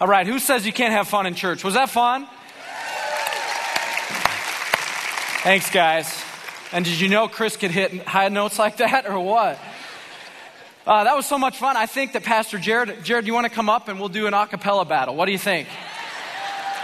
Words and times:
All 0.00 0.06
right, 0.06 0.28
who 0.28 0.38
says 0.38 0.64
you 0.64 0.72
can't 0.72 0.92
have 0.92 1.08
fun 1.08 1.26
in 1.26 1.34
church? 1.34 1.64
Was 1.64 1.74
that 1.74 1.90
fun? 1.90 2.28
Thanks, 5.42 5.70
guys. 5.70 6.22
And 6.70 6.84
did 6.84 7.00
you 7.00 7.08
know 7.08 7.26
Chris 7.26 7.56
could 7.56 7.72
hit 7.72 8.06
high 8.06 8.28
notes 8.28 8.60
like 8.60 8.76
that 8.76 9.08
or 9.08 9.18
what? 9.18 9.58
Uh, 10.86 11.02
that 11.02 11.16
was 11.16 11.26
so 11.26 11.36
much 11.36 11.58
fun. 11.58 11.76
I 11.76 11.86
think 11.86 12.12
that 12.12 12.22
Pastor 12.22 12.58
Jared, 12.58 13.02
Jared, 13.02 13.26
you 13.26 13.34
want 13.34 13.46
to 13.46 13.50
come 13.50 13.68
up 13.68 13.88
and 13.88 13.98
we'll 13.98 14.08
do 14.08 14.28
an 14.28 14.34
a 14.34 14.46
cappella 14.46 14.84
battle? 14.84 15.16
What 15.16 15.26
do 15.26 15.32
you 15.32 15.38
think? 15.38 15.66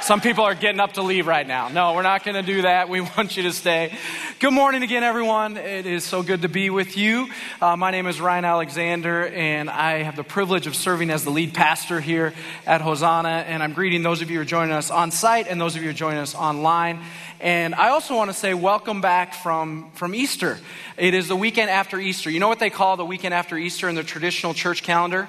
Some 0.05 0.21
people 0.21 0.45
are 0.45 0.55
getting 0.55 0.81
up 0.81 0.93
to 0.93 1.03
leave 1.03 1.27
right 1.27 1.47
now. 1.47 1.69
No, 1.69 1.95
we're 1.95 2.03
not 2.03 2.25
going 2.25 2.35
to 2.35 2.43
do 2.43 2.61
that. 2.61 2.91
We 2.91 3.01
want 3.17 3.39
you 3.39 3.45
to 3.45 3.55
stay. 3.55 3.91
Good 4.39 4.53
morning 4.53 4.83
again, 4.83 5.03
everyone. 5.03 5.57
It 5.57 5.87
is 5.87 6.05
so 6.05 6.23
good 6.23 6.43
to 6.43 6.49
be 6.51 6.69
with 6.69 6.99
you. 6.99 7.31
Uh, 7.59 7.75
my 7.79 7.91
name 7.91 8.07
is 8.07 8.21
Ryan 8.21 8.45
Alexander, 8.45 9.27
and 9.27 9.71
I 9.71 10.03
have 10.03 10.15
the 10.15 10.23
privilege 10.23 10.67
of 10.67 10.77
serving 10.77 11.09
as 11.09 11.25
the 11.25 11.31
lead 11.31 11.55
pastor 11.55 12.01
here 12.01 12.35
at 12.67 12.83
Hosanna. 12.83 13.47
And 13.49 13.63
I'm 13.63 13.73
greeting 13.73 14.03
those 14.03 14.21
of 14.21 14.29
you 14.29 14.37
who 14.37 14.43
are 14.43 14.45
joining 14.45 14.75
us 14.75 14.91
on 14.91 15.11
site 15.11 15.47
and 15.49 15.59
those 15.59 15.75
of 15.75 15.81
you 15.81 15.89
who 15.89 15.95
are 15.95 15.97
joining 15.97 16.21
us 16.21 16.35
online. 16.35 17.01
And 17.41 17.75
I 17.75 17.89
also 17.89 18.15
want 18.15 18.29
to 18.29 18.37
say 18.37 18.53
welcome 18.53 19.01
back 19.01 19.33
from, 19.33 19.91
from 19.93 20.15
Easter. 20.15 20.59
It 20.99 21.15
is 21.15 21.29
the 21.29 21.37
weekend 21.37 21.71
after 21.71 21.99
Easter. 21.99 22.29
You 22.29 22.41
know 22.41 22.49
what 22.49 22.59
they 22.59 22.69
call 22.69 22.99
the 22.99 23.07
weekend 23.07 23.33
after 23.33 23.57
Easter 23.57 23.89
in 23.89 23.95
the 23.95 24.05
traditional 24.05 24.53
church 24.53 24.83
calendar? 24.83 25.29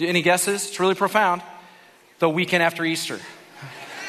Any 0.00 0.22
guesses? 0.22 0.66
It's 0.66 0.80
really 0.80 0.96
profound. 0.96 1.42
The 2.18 2.28
weekend 2.28 2.64
after 2.64 2.84
Easter 2.84 3.20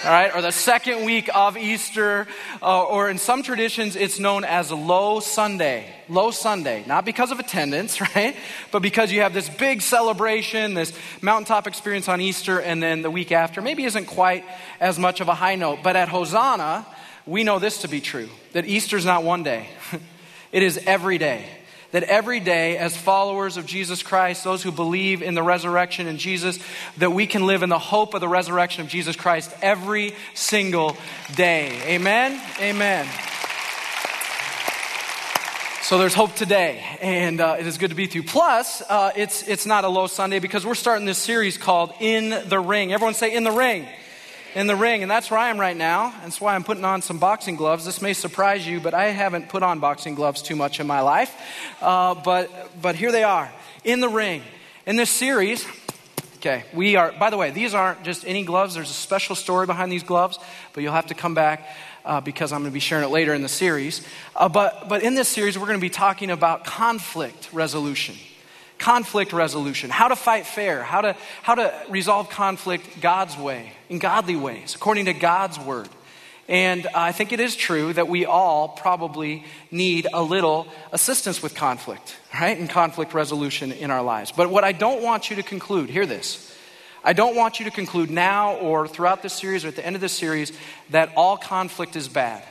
all 0.03 0.09
right, 0.09 0.35
or 0.35 0.41
the 0.41 0.51
second 0.51 1.05
week 1.05 1.29
of 1.31 1.55
Easter, 1.55 2.25
uh, 2.63 2.83
or 2.85 3.07
in 3.07 3.19
some 3.19 3.43
traditions, 3.43 3.95
it's 3.95 4.17
known 4.17 4.43
as 4.43 4.71
Low 4.71 5.19
Sunday. 5.19 5.93
Low 6.09 6.31
Sunday, 6.31 6.83
not 6.87 7.05
because 7.05 7.31
of 7.31 7.39
attendance, 7.39 8.01
right? 8.15 8.35
But 8.71 8.81
because 8.81 9.11
you 9.11 9.21
have 9.21 9.35
this 9.35 9.47
big 9.47 9.83
celebration, 9.83 10.73
this 10.73 10.91
mountaintop 11.21 11.67
experience 11.67 12.07
on 12.09 12.19
Easter, 12.19 12.59
and 12.59 12.81
then 12.81 13.03
the 13.03 13.11
week 13.11 13.31
after 13.31 13.61
maybe 13.61 13.83
isn't 13.83 14.05
quite 14.05 14.43
as 14.79 14.97
much 14.97 15.21
of 15.21 15.27
a 15.27 15.35
high 15.35 15.55
note. 15.55 15.79
But 15.83 15.95
at 15.95 16.09
Hosanna, 16.09 16.83
we 17.27 17.43
know 17.43 17.59
this 17.59 17.81
to 17.81 17.87
be 17.87 18.01
true 18.01 18.29
that 18.53 18.65
Easter's 18.65 19.05
not 19.05 19.23
one 19.23 19.43
day, 19.43 19.69
it 20.51 20.63
is 20.63 20.79
every 20.87 21.19
day 21.19 21.45
that 21.91 22.03
every 22.03 22.39
day, 22.39 22.77
as 22.77 22.95
followers 22.95 23.57
of 23.57 23.65
Jesus 23.65 24.03
Christ, 24.03 24.43
those 24.43 24.63
who 24.63 24.71
believe 24.71 25.21
in 25.21 25.35
the 25.35 25.43
resurrection 25.43 26.07
in 26.07 26.17
Jesus, 26.17 26.59
that 26.97 27.11
we 27.11 27.27
can 27.27 27.45
live 27.45 27.63
in 27.63 27.69
the 27.69 27.79
hope 27.79 28.13
of 28.13 28.21
the 28.21 28.27
resurrection 28.27 28.83
of 28.83 28.89
Jesus 28.89 29.15
Christ 29.15 29.53
every 29.61 30.13
single 30.33 30.95
day. 31.35 31.79
Amen? 31.85 32.41
Amen. 32.59 33.07
So 35.81 35.97
there's 35.97 36.13
hope 36.13 36.35
today, 36.35 36.81
and 37.01 37.41
uh, 37.41 37.57
it 37.59 37.67
is 37.67 37.77
good 37.77 37.89
to 37.89 37.95
be 37.95 38.03
with 38.03 38.15
you. 38.15 38.23
Plus, 38.23 38.81
uh, 38.87 39.11
it's, 39.15 39.45
it's 39.47 39.65
not 39.65 39.83
a 39.83 39.89
low 39.89 40.07
Sunday 40.07 40.39
because 40.39 40.65
we're 40.65 40.75
starting 40.75 41.05
this 41.05 41.17
series 41.17 41.57
called 41.57 41.93
In 41.99 42.29
the 42.47 42.59
Ring. 42.59 42.93
Everyone 42.93 43.13
say, 43.13 43.33
In 43.33 43.43
the 43.43 43.51
Ring 43.51 43.87
in 44.55 44.67
the 44.67 44.75
ring, 44.75 45.01
and 45.01 45.09
that's 45.09 45.31
where 45.31 45.39
I 45.39 45.49
am 45.49 45.59
right 45.59 45.75
now. 45.75 46.13
That's 46.21 46.41
why 46.41 46.55
I'm 46.55 46.63
putting 46.63 46.83
on 46.83 47.01
some 47.01 47.19
boxing 47.19 47.55
gloves. 47.55 47.85
This 47.85 48.01
may 48.01 48.13
surprise 48.13 48.67
you, 48.67 48.79
but 48.79 48.93
I 48.93 49.05
haven't 49.05 49.49
put 49.49 49.63
on 49.63 49.79
boxing 49.79 50.15
gloves 50.15 50.41
too 50.41 50.55
much 50.55 50.79
in 50.79 50.87
my 50.87 51.01
life. 51.01 51.33
Uh, 51.81 52.15
but, 52.15 52.49
but 52.81 52.95
here 52.95 53.11
they 53.11 53.23
are 53.23 53.51
in 53.83 53.99
the 53.99 54.09
ring. 54.09 54.41
In 54.85 54.95
this 54.95 55.09
series, 55.09 55.65
okay, 56.37 56.65
we 56.73 56.95
are, 56.95 57.11
by 57.13 57.29
the 57.29 57.37
way, 57.37 57.51
these 57.51 57.73
aren't 57.73 58.03
just 58.03 58.25
any 58.25 58.43
gloves. 58.43 58.75
There's 58.75 58.89
a 58.89 58.93
special 58.93 59.35
story 59.35 59.65
behind 59.65 59.91
these 59.91 60.03
gloves, 60.03 60.37
but 60.73 60.83
you'll 60.83 60.93
have 60.93 61.07
to 61.07 61.15
come 61.15 61.33
back 61.33 61.69
uh, 62.03 62.19
because 62.19 62.51
I'm 62.51 62.61
going 62.61 62.71
to 62.71 62.73
be 62.73 62.79
sharing 62.79 63.05
it 63.05 63.11
later 63.11 63.33
in 63.33 63.41
the 63.43 63.49
series. 63.49 64.05
Uh, 64.35 64.49
but, 64.49 64.89
but 64.89 65.03
in 65.03 65.15
this 65.15 65.29
series, 65.29 65.57
we're 65.57 65.67
going 65.67 65.79
to 65.79 65.81
be 65.81 65.89
talking 65.89 66.31
about 66.31 66.65
conflict 66.65 67.49
resolution 67.53 68.15
conflict 68.81 69.31
resolution, 69.31 69.89
how 69.89 70.07
to 70.07 70.15
fight 70.15 70.45
fair, 70.45 70.83
how 70.83 71.01
to, 71.01 71.15
how 71.43 71.55
to 71.55 71.71
resolve 71.89 72.29
conflict 72.29 72.99
God's 72.99 73.37
way, 73.37 73.71
in 73.89 73.99
godly 73.99 74.35
ways, 74.35 74.75
according 74.75 75.05
to 75.05 75.13
God's 75.13 75.59
word. 75.59 75.87
And 76.49 76.87
I 76.93 77.11
think 77.11 77.31
it 77.31 77.39
is 77.39 77.55
true 77.55 77.93
that 77.93 78.09
we 78.09 78.25
all 78.25 78.67
probably 78.67 79.45
need 79.69 80.07
a 80.11 80.21
little 80.21 80.67
assistance 80.91 81.41
with 81.41 81.55
conflict, 81.55 82.17
right? 82.33 82.57
And 82.57 82.69
conflict 82.69 83.13
resolution 83.13 83.71
in 83.71 83.91
our 83.91 84.01
lives. 84.01 84.33
But 84.33 84.49
what 84.49 84.63
I 84.63 84.71
don't 84.71 85.03
want 85.03 85.29
you 85.29 85.35
to 85.37 85.43
conclude, 85.43 85.89
hear 85.89 86.07
this. 86.07 86.53
I 87.03 87.13
don't 87.13 87.35
want 87.35 87.59
you 87.59 87.65
to 87.65 87.71
conclude 87.71 88.09
now 88.09 88.55
or 88.55 88.87
throughout 88.87 89.21
this 89.21 89.33
series 89.33 89.63
or 89.63 89.69
at 89.69 89.75
the 89.75 89.85
end 89.85 89.95
of 89.95 90.01
this 90.01 90.13
series 90.13 90.51
that 90.89 91.13
all 91.15 91.37
conflict 91.37 91.95
is 91.95 92.07
bad. 92.07 92.43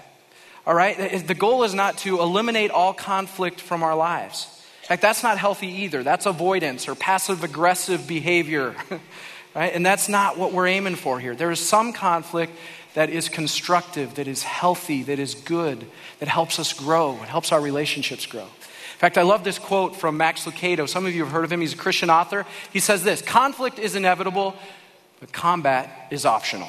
All 0.64 0.74
right? 0.74 1.26
The 1.26 1.34
goal 1.34 1.64
is 1.64 1.74
not 1.74 1.98
to 1.98 2.20
eliminate 2.20 2.70
all 2.70 2.94
conflict 2.94 3.60
from 3.60 3.82
our 3.82 3.96
lives 3.96 4.59
fact, 4.90 5.02
that's 5.02 5.22
not 5.22 5.38
healthy 5.38 5.68
either. 5.68 6.02
That's 6.02 6.26
avoidance 6.26 6.88
or 6.88 6.96
passive 6.96 7.44
aggressive 7.44 8.08
behavior. 8.08 8.74
right? 9.54 9.72
And 9.72 9.86
that's 9.86 10.08
not 10.08 10.36
what 10.36 10.52
we're 10.52 10.66
aiming 10.66 10.96
for 10.96 11.20
here. 11.20 11.36
There 11.36 11.52
is 11.52 11.60
some 11.60 11.92
conflict 11.92 12.52
that 12.94 13.08
is 13.08 13.28
constructive, 13.28 14.16
that 14.16 14.26
is 14.26 14.42
healthy, 14.42 15.04
that 15.04 15.20
is 15.20 15.36
good, 15.36 15.86
that 16.18 16.28
helps 16.28 16.58
us 16.58 16.72
grow, 16.72 17.14
it 17.22 17.28
helps 17.28 17.52
our 17.52 17.60
relationships 17.60 18.26
grow. 18.26 18.42
In 18.42 18.98
fact, 18.98 19.16
I 19.16 19.22
love 19.22 19.44
this 19.44 19.60
quote 19.60 19.94
from 19.94 20.16
Max 20.16 20.44
Lucado. 20.44 20.88
Some 20.88 21.06
of 21.06 21.14
you 21.14 21.22
have 21.22 21.32
heard 21.32 21.44
of 21.44 21.52
him. 21.52 21.60
He's 21.60 21.72
a 21.72 21.76
Christian 21.76 22.10
author. 22.10 22.44
He 22.72 22.80
says 22.80 23.04
this 23.04 23.22
Conflict 23.22 23.78
is 23.78 23.94
inevitable, 23.94 24.56
but 25.20 25.32
combat 25.32 26.08
is 26.10 26.26
optional. 26.26 26.68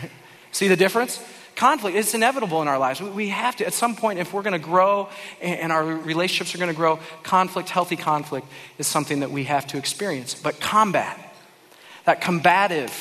See 0.52 0.68
the 0.68 0.76
difference? 0.76 1.24
Conflict. 1.62 1.96
It's 1.96 2.12
inevitable 2.12 2.60
in 2.60 2.66
our 2.66 2.76
lives. 2.76 3.00
We 3.00 3.28
have 3.28 3.54
to, 3.58 3.66
at 3.66 3.72
some 3.72 3.94
point, 3.94 4.18
if 4.18 4.32
we're 4.32 4.42
going 4.42 4.52
to 4.52 4.58
grow 4.58 5.08
and 5.40 5.70
our 5.70 5.84
relationships 5.84 6.56
are 6.56 6.58
going 6.58 6.72
to 6.72 6.76
grow, 6.76 6.98
conflict, 7.22 7.68
healthy 7.68 7.94
conflict, 7.94 8.48
is 8.78 8.88
something 8.88 9.20
that 9.20 9.30
we 9.30 9.44
have 9.44 9.68
to 9.68 9.78
experience. 9.78 10.34
But 10.34 10.58
combat, 10.58 11.16
that 12.04 12.20
combative 12.20 12.92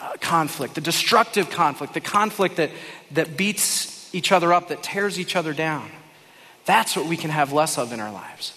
uh, 0.00 0.12
conflict, 0.20 0.76
the 0.76 0.80
destructive 0.80 1.50
conflict, 1.50 1.92
the 1.92 2.00
conflict 2.00 2.54
that, 2.54 2.70
that 3.10 3.36
beats 3.36 4.14
each 4.14 4.30
other 4.30 4.52
up, 4.52 4.68
that 4.68 4.84
tears 4.84 5.18
each 5.18 5.34
other 5.34 5.52
down, 5.52 5.90
that's 6.64 6.94
what 6.94 7.06
we 7.06 7.16
can 7.16 7.30
have 7.30 7.52
less 7.52 7.78
of 7.78 7.92
in 7.92 7.98
our 7.98 8.12
lives. 8.12 8.56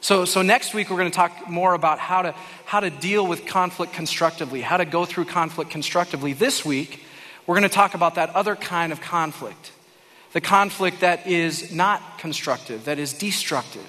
So, 0.00 0.24
so 0.24 0.40
next 0.40 0.72
week 0.72 0.88
we're 0.88 0.96
going 0.96 1.10
to 1.10 1.14
talk 1.14 1.50
more 1.50 1.74
about 1.74 1.98
how 1.98 2.22
to, 2.22 2.34
how 2.64 2.80
to 2.80 2.88
deal 2.88 3.26
with 3.26 3.44
conflict 3.44 3.92
constructively, 3.92 4.62
how 4.62 4.78
to 4.78 4.86
go 4.86 5.04
through 5.04 5.26
conflict 5.26 5.70
constructively. 5.70 6.32
This 6.32 6.64
week, 6.64 7.03
we're 7.46 7.54
going 7.54 7.68
to 7.68 7.74
talk 7.74 7.94
about 7.94 8.14
that 8.16 8.34
other 8.34 8.56
kind 8.56 8.92
of 8.92 9.00
conflict 9.00 9.72
the 10.34 10.40
conflict 10.40 11.00
that 11.00 11.28
is 11.28 11.72
not 11.72 12.18
constructive, 12.18 12.86
that 12.86 12.98
is 12.98 13.12
destructive, 13.12 13.88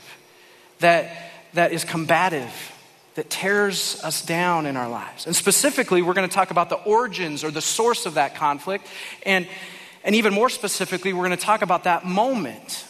that, 0.80 1.32
that 1.54 1.74
is 1.74 1.84
combative, 1.84 2.72
that 3.16 3.32
tears 3.32 4.00
us 4.04 4.24
down 4.24 4.68
in 4.68 4.78
our 4.78 4.88
lives. 4.88 5.26
And 5.26 5.36
specifically, 5.36 6.04
we're 6.04 6.14
going 6.14 6.30
to 6.30 6.34
talk 6.34 6.52
about 6.52 6.70
the 6.70 6.76
origins 6.76 7.44
or 7.44 7.50
the 7.50 7.62
source 7.62 8.06
of 8.06 8.14
that 8.14 8.36
conflict. 8.36 8.86
And, 9.26 9.48
and 10.04 10.14
even 10.14 10.34
more 10.34 10.50
specifically, 10.50 11.14
we're 11.14 11.26
going 11.26 11.38
to 11.38 11.44
talk 11.44 11.64
about 11.64 11.86
that 11.86 12.06
moment. 12.06 12.86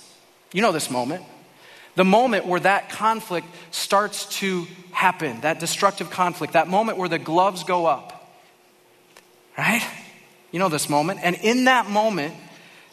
You 0.51 0.61
know 0.61 0.73
this 0.73 0.91
moment. 0.91 1.23
The 1.95 2.03
moment 2.03 2.45
where 2.45 2.59
that 2.59 2.89
conflict 2.89 3.47
starts 3.71 4.25
to 4.39 4.67
happen, 4.91 5.39
that 5.41 5.61
destructive 5.61 6.09
conflict, 6.09 6.53
that 6.53 6.67
moment 6.67 6.97
where 6.97 7.07
the 7.07 7.19
gloves 7.19 7.63
go 7.63 7.85
up. 7.85 8.11
Right? 9.57 9.87
You 10.55 10.59
know 10.59 10.69
this 10.69 10.87
moment. 10.87 11.19
And 11.21 11.35
in 11.35 11.65
that 11.65 11.89
moment, 11.89 12.33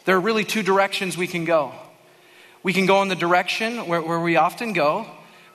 there 0.04 0.16
are 0.16 0.20
really 0.20 0.44
two 0.44 0.64
directions 0.64 1.16
we 1.16 1.28
can 1.28 1.44
go. 1.44 1.70
We 2.64 2.72
can 2.72 2.86
go 2.86 3.02
in 3.02 3.08
the 3.08 3.14
direction 3.14 3.86
where, 3.86 4.02
where 4.02 4.18
we 4.18 4.34
often 4.34 4.72
go, 4.72 5.06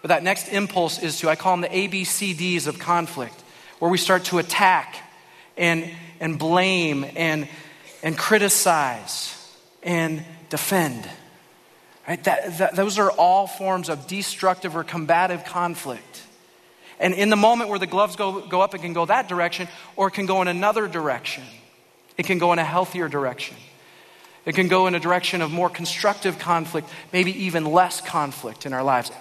but 0.01 0.07
that 0.07 0.23
next 0.23 0.47
impulse 0.47 1.03
is 1.03 1.19
to, 1.19 1.29
I 1.29 1.35
call 1.35 1.57
them 1.57 1.69
the 1.69 1.89
ABCDs 1.89 2.65
of 2.65 2.79
conflict, 2.79 3.33
where 3.79 3.91
we 3.91 3.97
start 3.97 4.23
to 4.25 4.37
attack 4.37 4.95
and, 5.57 5.91
and 6.21 6.39
blame 6.39 7.05
and, 7.17 7.49
and 8.01 8.17
criticize 8.17 9.35
and 9.83 10.23
defend. 10.49 11.09
Right? 12.07 12.23
That, 12.23 12.57
that, 12.59 12.75
those 12.77 12.99
are 12.99 13.11
all 13.11 13.47
forms 13.47 13.89
of 13.89 14.07
destructive 14.07 14.77
or 14.77 14.85
combative 14.85 15.43
conflict. 15.43 16.23
And 17.01 17.13
in 17.13 17.29
the 17.29 17.35
moment 17.35 17.69
where 17.69 17.79
the 17.79 17.85
gloves 17.85 18.15
go, 18.15 18.47
go 18.47 18.61
up, 18.61 18.73
it 18.75 18.77
can 18.79 18.93
go 18.93 19.05
that 19.07 19.27
direction, 19.27 19.67
or 19.97 20.07
it 20.07 20.11
can 20.11 20.25
go 20.25 20.41
in 20.41 20.47
another 20.47 20.87
direction. 20.87 21.43
It 22.17 22.25
can 22.25 22.37
go 22.37 22.53
in 22.53 22.59
a 22.59 22.63
healthier 22.63 23.07
direction. 23.07 23.55
It 24.45 24.55
can 24.55 24.67
go 24.67 24.87
in 24.87 24.95
a 24.95 24.99
direction 24.99 25.41
of 25.41 25.51
more 25.51 25.69
constructive 25.69 26.39
conflict, 26.39 26.89
maybe 27.11 27.31
even 27.43 27.65
less 27.65 28.01
conflict 28.01 28.65
in 28.65 28.73
our 28.73 28.83
lives. 28.83 29.11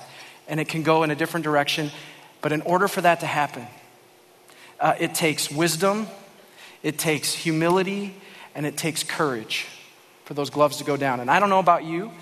And 0.49 0.61
it 0.61 0.69
can 0.69 0.83
go 0.83 1.03
in 1.03 1.11
a 1.11 1.17
different 1.17 1.45
direction. 1.45 1.91
But 2.41 2.53
in 2.53 2.63
order 2.63 2.87
for 2.87 3.01
that 3.01 3.21
to 3.21 3.27
happen, 3.27 3.67
uh, 4.79 4.95
it 5.01 5.15
takes 5.15 5.51
wisdom, 5.51 6.07
it 6.83 6.99
takes 6.99 7.35
humility, 7.35 8.15
and 8.55 8.65
it 8.65 8.77
takes 8.77 9.03
courage 9.03 9.67
for 10.25 10.35
those 10.35 10.51
gloves 10.51 10.77
to 10.79 10.85
go 10.85 10.97
down. 10.97 11.21
And 11.21 11.31
I 11.31 11.41
don't 11.41 11.51
know 11.51 11.59
about 11.59 11.85
you, 11.85 12.13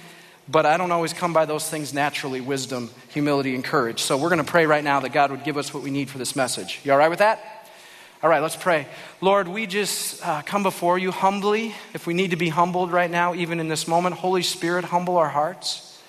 but 0.49 0.67
I 0.67 0.77
don't 0.77 0.91
always 0.91 1.13
come 1.13 1.33
by 1.33 1.45
those 1.45 1.69
things 1.69 1.93
naturally 1.93 2.41
wisdom, 2.41 2.91
humility, 3.11 3.55
and 3.55 3.63
courage. 3.63 4.01
So 4.01 4.17
we're 4.17 4.31
going 4.31 4.45
to 4.45 4.51
pray 4.51 4.67
right 4.67 4.85
now 4.85 5.01
that 5.01 5.13
God 5.13 5.31
would 5.31 5.45
give 5.45 5.57
us 5.57 5.75
what 5.75 5.83
we 5.83 5.91
need 5.91 6.11
for 6.11 6.19
this 6.19 6.35
message. 6.35 6.81
You 6.85 6.93
all 6.93 6.99
right 6.99 7.11
with 7.11 7.21
that? 7.21 7.54
All 8.25 8.31
right, 8.31 8.41
let's 8.41 8.57
pray. 8.57 8.87
Lord, 9.21 9.49
we 9.49 9.67
just 9.67 10.27
uh, 10.27 10.41
come 10.41 10.63
before 10.63 10.97
you 10.97 11.11
humbly. 11.11 11.75
If 11.93 12.07
we 12.07 12.15
need 12.15 12.31
to 12.31 12.37
be 12.37 12.49
humbled 12.49 12.91
right 12.91 13.11
now, 13.11 13.35
even 13.35 13.61
in 13.61 13.69
this 13.69 13.87
moment, 13.87 14.17
Holy 14.17 14.41
Spirit, 14.41 14.87
humble 14.87 15.19
our 15.19 15.29
hearts. 15.29 16.01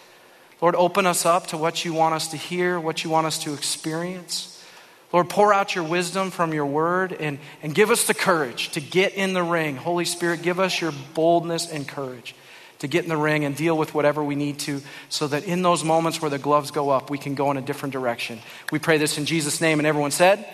Lord, 0.61 0.75
open 0.75 1.05
us 1.05 1.25
up 1.25 1.47
to 1.47 1.57
what 1.57 1.83
you 1.83 1.91
want 1.91 2.15
us 2.15 2.29
to 2.29 2.37
hear, 2.37 2.79
what 2.79 3.03
you 3.03 3.09
want 3.09 3.27
us 3.27 3.39
to 3.39 3.53
experience. 3.53 4.63
Lord, 5.11 5.29
pour 5.29 5.53
out 5.53 5.75
your 5.75 5.83
wisdom 5.83 6.31
from 6.31 6.53
your 6.53 6.65
word 6.65 7.11
and, 7.11 7.37
and 7.61 7.75
give 7.75 7.91
us 7.91 8.07
the 8.07 8.13
courage 8.13 8.69
to 8.69 8.79
get 8.79 9.15
in 9.15 9.33
the 9.33 9.43
ring. 9.43 9.75
Holy 9.75 10.05
Spirit, 10.05 10.41
give 10.41 10.57
us 10.57 10.79
your 10.79 10.93
boldness 11.15 11.69
and 11.69 11.85
courage 11.85 12.33
to 12.79 12.87
get 12.87 13.03
in 13.03 13.09
the 13.09 13.17
ring 13.17 13.43
and 13.43 13.57
deal 13.57 13.77
with 13.77 13.93
whatever 13.93 14.23
we 14.23 14.35
need 14.35 14.59
to 14.59 14.81
so 15.09 15.27
that 15.27 15.43
in 15.43 15.63
those 15.63 15.83
moments 15.83 16.21
where 16.21 16.31
the 16.31 16.39
gloves 16.39 16.71
go 16.71 16.91
up, 16.91 17.09
we 17.09 17.17
can 17.17 17.35
go 17.35 17.51
in 17.51 17.57
a 17.57 17.61
different 17.61 17.91
direction. 17.91 18.39
We 18.71 18.79
pray 18.79 18.99
this 18.99 19.17
in 19.17 19.25
Jesus' 19.25 19.59
name. 19.59 19.81
And 19.81 19.85
everyone 19.85 20.11
said, 20.11 20.47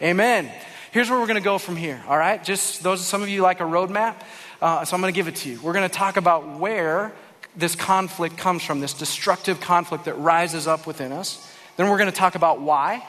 Amen. 0.00 0.50
Here's 0.94 1.10
where 1.10 1.18
we're 1.18 1.26
going 1.26 1.42
to 1.42 1.44
go 1.44 1.58
from 1.58 1.74
here, 1.74 2.00
all 2.06 2.16
right? 2.16 2.42
Just 2.44 2.84
those, 2.84 3.04
some 3.04 3.20
of 3.20 3.28
you 3.28 3.42
like 3.42 3.58
a 3.58 3.64
roadmap, 3.64 4.14
uh, 4.62 4.84
so 4.84 4.94
I'm 4.94 5.00
going 5.00 5.12
to 5.12 5.16
give 5.16 5.26
it 5.26 5.34
to 5.38 5.50
you. 5.50 5.60
We're 5.60 5.72
going 5.72 5.90
to 5.90 5.92
talk 5.92 6.16
about 6.16 6.60
where 6.60 7.12
this 7.56 7.74
conflict 7.74 8.36
comes 8.36 8.62
from, 8.62 8.78
this 8.78 8.94
destructive 8.94 9.60
conflict 9.60 10.04
that 10.04 10.14
rises 10.14 10.68
up 10.68 10.86
within 10.86 11.10
us. 11.10 11.52
Then 11.76 11.90
we're 11.90 11.98
going 11.98 12.12
to 12.12 12.16
talk 12.16 12.36
about 12.36 12.60
why, 12.60 13.04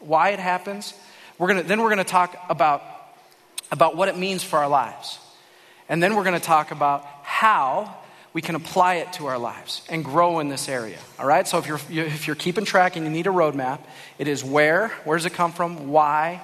why 0.00 0.32
it 0.32 0.38
happens. 0.38 0.92
We're 1.38 1.46
going 1.48 1.62
to, 1.62 1.66
then 1.66 1.80
we're 1.80 1.88
going 1.88 1.96
to 1.96 2.04
talk 2.04 2.36
about, 2.50 2.82
about 3.72 3.96
what 3.96 4.10
it 4.10 4.18
means 4.18 4.42
for 4.42 4.58
our 4.58 4.68
lives. 4.68 5.18
And 5.88 6.02
then 6.02 6.16
we're 6.16 6.24
going 6.24 6.38
to 6.38 6.44
talk 6.44 6.72
about 6.72 7.06
how 7.22 7.96
we 8.34 8.42
can 8.42 8.54
apply 8.54 8.96
it 8.96 9.14
to 9.14 9.28
our 9.28 9.38
lives 9.38 9.80
and 9.88 10.04
grow 10.04 10.40
in 10.40 10.50
this 10.50 10.68
area. 10.68 10.98
All 11.18 11.24
right? 11.24 11.48
So 11.48 11.56
if 11.56 11.66
you're, 11.66 11.80
if 11.88 12.26
you're 12.26 12.36
keeping 12.36 12.66
track 12.66 12.96
and 12.96 13.06
you 13.06 13.10
need 13.10 13.26
a 13.26 13.30
roadmap, 13.30 13.78
it 14.18 14.28
is 14.28 14.44
where, 14.44 14.88
where 15.04 15.16
does 15.16 15.24
it 15.24 15.32
come 15.32 15.52
from, 15.52 15.88
why, 15.88 16.42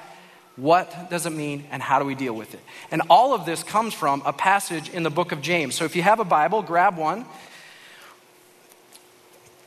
what 0.56 1.10
does 1.10 1.26
it 1.26 1.30
mean, 1.30 1.64
and 1.70 1.82
how 1.82 1.98
do 1.98 2.06
we 2.06 2.14
deal 2.14 2.34
with 2.34 2.54
it? 2.54 2.60
And 2.90 3.02
all 3.10 3.34
of 3.34 3.44
this 3.44 3.62
comes 3.62 3.92
from 3.92 4.22
a 4.24 4.32
passage 4.32 4.88
in 4.88 5.02
the 5.02 5.10
book 5.10 5.32
of 5.32 5.42
James. 5.42 5.74
So 5.74 5.84
if 5.84 5.94
you 5.94 6.02
have 6.02 6.18
a 6.18 6.24
Bible, 6.24 6.62
grab 6.62 6.96
one. 6.96 7.26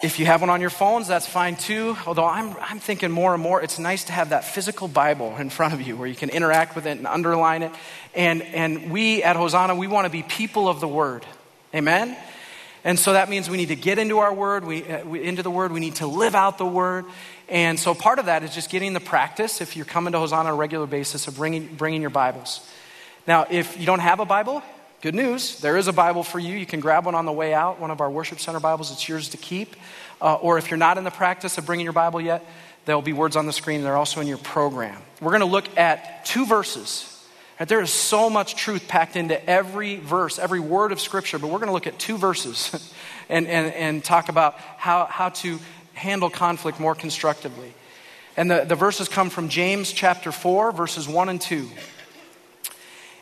If 0.01 0.18
you 0.18 0.25
have 0.25 0.39
one 0.39 0.50
on 0.50 0.62
your 0.62 0.69
phones, 0.69 1.07
that's 1.07 1.27
fine 1.27 1.57
too. 1.57 1.97
Although 2.07 2.25
I'm, 2.25 2.56
I'm 2.62 2.80
thinking 2.80 3.12
more 3.12 3.33
and 3.33 3.44
more, 3.44 3.62
it's 3.62 3.77
nice 3.77 4.06
to 4.06 4.13
have 4.13 4.30
that 4.30 4.45
physical 4.45 4.88
Bible 4.88 5.36
in 5.38 5.50
front 5.50 5.74
of 5.74 5.81
you 5.81 5.97
where 5.97 6.07
you 6.07 6.15
can 6.15 6.30
interact 6.30 6.74
with 6.74 6.88
it 6.88 6.97
and 6.97 7.06
underline 7.06 7.63
it. 7.63 7.71
And, 8.15 8.42
and 8.42 8.92
we 8.92 9.21
at 9.24 9.35
Hosanna, 9.35 9.75
we 9.75 9.88
want 9.88 10.06
to 10.06 10.09
be 10.09 10.24
people 10.24 10.69
of 10.69 10.80
the 10.80 10.88
Word. 10.88 11.25
Amen? 11.75 12.15
And 12.85 12.97
so 12.97 13.12
that 13.12 13.30
means 13.30 13.50
we 13.50 13.57
need 13.57 13.68
to 13.68 13.75
get 13.75 14.00
into 14.00 14.19
our 14.19 14.33
Word, 14.33 14.63
we, 14.63 14.85
uh, 14.85 15.06
we, 15.06 15.21
into 15.21 15.44
the 15.44 15.51
Word, 15.51 15.74
we 15.74 15.81
need 15.81 15.95
to 15.95 16.07
live 16.07 16.33
out 16.33 16.57
the 16.57 16.65
Word. 16.65 17.03
And 17.50 17.80
so 17.80 17.96
part 17.96 18.19
of 18.19 18.25
that 18.25 18.44
is 18.44 18.54
just 18.54 18.69
getting 18.69 18.94
the 18.94 19.00
practice, 19.00 19.62
if 19.62 19.75
you're 19.75 19.86
coming 19.86 20.13
to 20.13 20.19
Hosanna 20.19 20.50
on 20.50 20.54
a 20.54 20.57
regular 20.57 20.86
basis, 20.86 21.28
of 21.28 21.36
bringing, 21.36 21.75
bringing 21.75 22.01
your 22.01 22.10
Bibles. 22.10 22.68
Now, 23.28 23.48
if 23.50 23.80
you 23.80 23.86
don't 23.86 24.00
have 24.00 24.19
a 24.19 24.25
Bible, 24.25 24.63
Good 25.01 25.16
news, 25.16 25.62
there 25.62 25.78
is 25.78 25.88
a 25.88 25.94
Bible 25.94 26.24
for 26.24 26.40
you. 26.40 26.57
You 26.57 26.66
can 26.66 26.81
grab 26.81 27.06
one 27.06 27.16
on 27.16 27.25
the 27.25 27.31
way 27.31 27.54
out, 27.54 27.80
one 27.80 27.90
of 27.90 28.01
our 28.01 28.12
worship 28.12 28.42
center 28.42 28.60
Bibles. 28.60 28.92
It's 28.92 29.07
yours 29.07 29.30
to 29.30 29.38
keep. 29.38 29.78
Uh, 30.19 30.36
or 30.36 30.57
if 30.57 30.69
you're 30.69 30.78
not 30.78 30.98
in 30.98 31.06
the 31.06 31.10
practice 31.10 31.57
of 31.57 31.66
bringing 31.66 31.86
your 31.86 31.94
Bible 31.94 32.19
yet, 32.19 32.46
there'll 32.84 33.01
be 33.01 33.13
words 33.13 33.38
on 33.38 33.46
the 33.46 33.54
screen. 33.54 33.81
They're 33.81 33.95
also 33.95 34.19
in 34.19 34.28
your 34.28 34.40
program. 34.40 34.98
We're 35.22 35.31
going 35.31 35.40
to 35.40 35.45
look 35.45 35.78
at 35.78 36.25
two 36.25 36.45
verses. 36.45 37.25
Right? 37.57 37.69
There 37.69 37.80
is 37.80 37.94
so 37.94 38.30
much 38.30 38.57
truth 38.57 38.90
packed 38.90 39.16
into 39.16 39.42
every 39.50 39.95
verse, 39.95 40.38
every 40.38 40.60
word 40.60 40.92
of 40.92 41.00
Scripture, 41.00 41.40
but 41.40 41.48
we're 41.48 41.60
going 41.60 41.68
to 41.68 41.74
look 41.74 41.88
at 41.88 41.98
two 41.98 42.18
verses 42.18 42.94
and, 43.30 43.48
and, 43.48 43.74
and 43.74 44.04
talk 44.04 44.28
about 44.28 44.56
how, 44.75 45.06
how 45.06 45.30
to 45.30 45.60
handle 46.00 46.30
conflict 46.30 46.80
more 46.80 46.96
constructively. 46.96 47.74
And 48.38 48.50
the, 48.50 48.63
the 48.63 48.75
verses 48.75 49.10
come 49.10 49.30
from 49.30 49.50
James 49.50 49.92
chapter 49.92 50.31
4, 50.31 50.72
verses 50.72 51.07
1 51.07 51.30
and 51.30 51.42
2. 51.42 51.69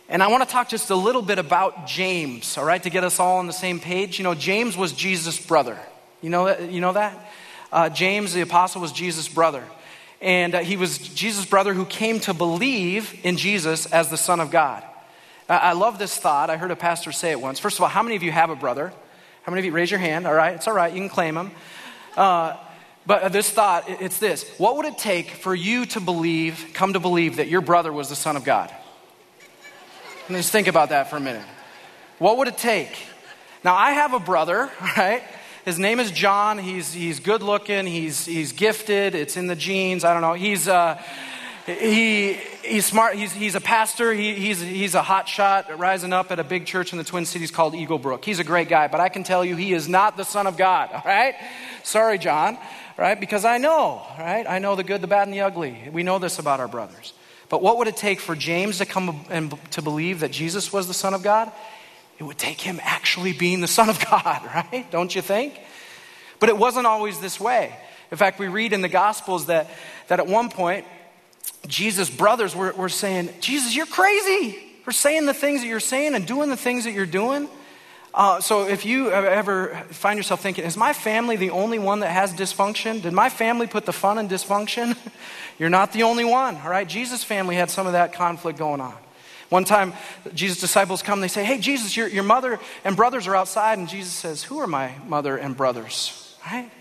And 0.10 0.22
I 0.24 0.28
want 0.28 0.44
to 0.44 0.50
talk 0.50 0.70
just 0.70 0.90
a 0.90 0.96
little 0.96 1.24
bit 1.24 1.40
about 1.40 1.88
James, 1.88 2.58
all 2.58 2.64
right, 2.64 2.82
to 2.84 2.90
get 2.90 3.04
us 3.04 3.20
all 3.20 3.40
on 3.40 3.48
the 3.48 3.54
same 3.54 3.80
page. 3.80 4.20
You 4.20 4.24
know, 4.24 4.36
James 4.36 4.78
was 4.78 4.94
Jesus' 4.94 5.44
brother. 5.44 5.78
You 6.22 6.30
know 6.30 6.46
that? 6.46 6.72
You 6.72 6.80
know 6.80 6.94
that? 6.94 7.32
Uh, 7.72 7.90
James, 7.90 8.34
the 8.34 8.42
apostle, 8.42 8.80
was 8.80 8.92
Jesus' 8.92 9.28
brother. 9.28 9.64
And 10.22 10.56
uh, 10.56 10.60
he 10.60 10.78
was 10.78 10.98
Jesus' 10.98 11.46
brother 11.46 11.74
who 11.74 11.84
came 11.84 12.20
to 12.22 12.34
believe 12.34 13.20
in 13.24 13.38
Jesus 13.38 13.86
as 13.88 14.10
the 14.10 14.18
Son 14.18 14.40
of 14.40 14.52
God. 14.52 14.84
I 15.50 15.74
love 15.74 15.98
this 15.98 16.16
thought. 16.18 16.50
I 16.50 16.58
heard 16.58 16.72
a 16.72 16.76
pastor 16.76 17.12
say 17.12 17.32
it 17.32 17.40
once. 17.40 17.60
First 17.60 17.78
of 17.78 17.84
all, 17.84 17.90
how 17.90 18.04
many 18.04 18.16
of 18.16 18.24
you 18.24 18.32
have 18.32 18.50
a 18.50 18.56
brother? 18.56 18.94
How 19.44 19.52
many 19.52 19.60
of 19.60 19.66
you 19.66 19.72
raise 19.72 19.90
your 19.90 20.00
hand? 20.00 20.28
All 20.28 20.34
right, 20.34 20.56
it's 20.56 20.68
all 20.68 20.74
right. 20.74 20.94
You 20.94 21.00
can 21.00 21.10
claim 21.10 21.38
him. 21.38 21.52
Uh, 22.18 22.58
but 23.08 23.32
this 23.32 23.50
thought, 23.50 23.86
it's 23.88 24.20
this 24.20 24.48
What 24.58 24.76
would 24.78 24.86
it 24.86 24.98
take 24.98 25.32
for 25.32 25.56
you 25.56 25.86
to 25.88 26.02
believe, 26.02 26.72
come 26.74 26.94
to 26.94 27.00
believe 27.00 27.38
that 27.38 27.48
your 27.48 27.62
brother 27.62 27.92
was 27.92 28.10
the 28.10 28.16
Son 28.16 28.36
of 28.36 28.44
God? 28.44 28.72
Just 30.28 30.52
think 30.52 30.68
about 30.68 30.90
that 30.90 31.10
for 31.10 31.16
a 31.16 31.22
minute. 31.22 31.46
What 32.20 32.38
would 32.38 32.50
it 32.50 32.58
take? 32.58 32.96
Now, 33.64 33.76
I 33.76 33.92
have 33.92 34.14
a 34.14 34.20
brother, 34.20 34.70
right? 34.98 35.24
His 35.64 35.80
name 35.80 36.00
is 36.00 36.12
John. 36.12 36.58
He's, 36.58 36.94
he's 36.94 37.20
good 37.22 37.42
looking. 37.42 37.86
He's, 37.86 38.26
he's 38.26 38.52
gifted. 38.52 39.16
It's 39.16 39.38
in 39.38 39.48
the 39.48 39.56
genes. 39.56 40.04
I 40.04 40.12
don't 40.12 40.22
know. 40.22 40.34
He's, 40.34 40.68
uh, 40.68 41.02
he, 41.68 42.34
he's 42.64 42.86
smart. 42.86 43.16
He's, 43.16 43.34
he's 43.34 43.56
a 43.56 43.62
pastor. 43.62 44.14
He, 44.14 44.34
he's, 44.36 44.62
he's 44.62 44.96
a 44.96 45.02
hot 45.02 45.28
shot 45.28 45.78
rising 45.78 46.14
up 46.14 46.32
at 46.32 46.40
a 46.40 46.44
big 46.44 46.66
church 46.66 46.94
in 46.94 46.98
the 46.98 47.04
Twin 47.04 47.26
Cities 47.26 47.52
called 47.52 47.76
Eagle 47.76 48.00
Brook. 48.00 48.24
He's 48.24 48.40
a 48.40 48.46
great 48.46 48.70
guy, 48.70 48.88
but 48.88 49.02
I 49.02 49.10
can 49.10 49.26
tell 49.26 49.44
you 49.44 49.58
he 49.58 49.74
is 49.74 49.90
not 49.90 50.16
the 50.16 50.24
Son 50.24 50.48
of 50.48 50.56
God, 50.56 50.92
all 50.94 51.02
right? 51.06 51.36
Sorry, 51.84 52.18
John, 52.18 52.58
right? 52.98 53.20
Because 53.20 53.44
I 53.44 53.58
know, 53.58 54.02
right? 54.18 54.46
I 54.48 54.60
know 54.60 54.78
the 54.78 54.84
good, 54.86 55.02
the 55.02 55.08
bad, 55.08 55.28
and 55.28 55.34
the 55.34 55.42
ugly. 55.42 55.90
We 55.92 56.04
know 56.04 56.20
this 56.20 56.40
about 56.40 56.62
our 56.62 56.70
brothers. 56.70 57.14
But 57.50 57.62
what 57.62 57.78
would 57.78 57.90
it 57.90 57.98
take 57.98 58.22
for 58.22 58.36
James 58.36 58.78
to 58.78 58.86
come 58.86 59.26
and 59.30 59.54
to 59.72 59.82
believe 59.82 60.22
that 60.22 60.32
Jesus 60.32 60.72
was 60.72 60.88
the 60.88 60.94
Son 60.94 61.14
of 61.14 61.22
God? 61.22 61.52
It 62.18 62.24
would 62.24 62.38
take 62.38 62.62
him 62.62 62.80
actually 62.82 63.34
being 63.34 63.60
the 63.60 63.68
Son 63.68 63.90
of 63.90 64.00
God, 64.10 64.42
right? 64.72 64.90
Don't 64.90 65.14
you 65.14 65.22
think? 65.22 65.60
But 66.40 66.48
it 66.48 66.58
wasn't 66.58 66.88
always 66.88 67.20
this 67.20 67.42
way. 67.42 67.76
In 68.10 68.18
fact, 68.18 68.40
we 68.40 68.48
read 68.48 68.72
in 68.72 68.82
the 68.82 68.90
Gospels 68.90 69.48
that, 69.48 69.70
that 70.08 70.22
at 70.22 70.28
one 70.28 70.50
point, 70.50 70.86
Jesus' 71.68 72.10
brothers 72.10 72.56
were, 72.56 72.72
were 72.74 72.90
saying, 72.90 73.30
Jesus, 73.42 73.76
you're 73.76 73.86
crazy 73.86 74.58
for 74.84 74.92
saying 74.92 75.26
the 75.26 75.34
things 75.34 75.62
that 75.62 75.68
you're 75.68 75.80
saying 75.80 76.16
and 76.16 76.26
doing 76.26 76.50
the 76.50 76.58
things 76.58 76.86
that 76.86 76.92
you're 76.92 77.06
doing. 77.06 77.50
Uh, 78.14 78.42
so 78.42 78.68
if 78.68 78.86
you 78.86 79.12
ever 79.12 79.76
find 79.90 80.18
yourself 80.18 80.42
thinking, 80.42 80.64
is 80.66 80.76
my 80.76 80.94
family 80.94 81.36
the 81.36 81.52
only 81.52 81.78
one 81.78 82.00
that 82.00 82.10
has 82.10 82.34
dysfunction? 82.34 83.02
Did 83.02 83.14
my 83.14 83.30
family 83.30 83.68
put 83.68 83.86
the 83.86 83.94
fun 83.94 84.18
in 84.18 84.28
dysfunction? 84.28 84.98
You're 85.60 85.70
not 85.70 85.94
the 85.94 86.04
only 86.04 86.26
one, 86.26 86.56
all 86.58 86.70
right? 86.70 86.88
Jesus' 86.88 87.24
family 87.24 87.56
had 87.56 87.70
some 87.70 87.86
of 87.86 87.94
that 87.94 88.14
conflict 88.14 88.58
going 88.58 88.82
on. 88.82 88.96
One 89.50 89.66
time, 89.66 89.94
Jesus' 90.34 90.60
disciples 90.60 91.02
come, 91.02 91.22
they 91.22 91.28
say, 91.28 91.44
Hey, 91.44 91.60
Jesus, 91.60 91.96
your, 91.96 92.08
your 92.08 92.24
mother 92.24 92.60
and 92.84 92.96
brothers 92.96 93.28
are 93.28 93.36
outside. 93.36 93.78
And 93.78 93.88
Jesus 93.88 94.14
says, 94.14 94.44
Who 94.44 94.60
are 94.60 94.68
my 94.68 94.94
mother 95.06 95.38
and 95.38 95.56
brothers? 95.56 96.36
Right? 96.46 96.72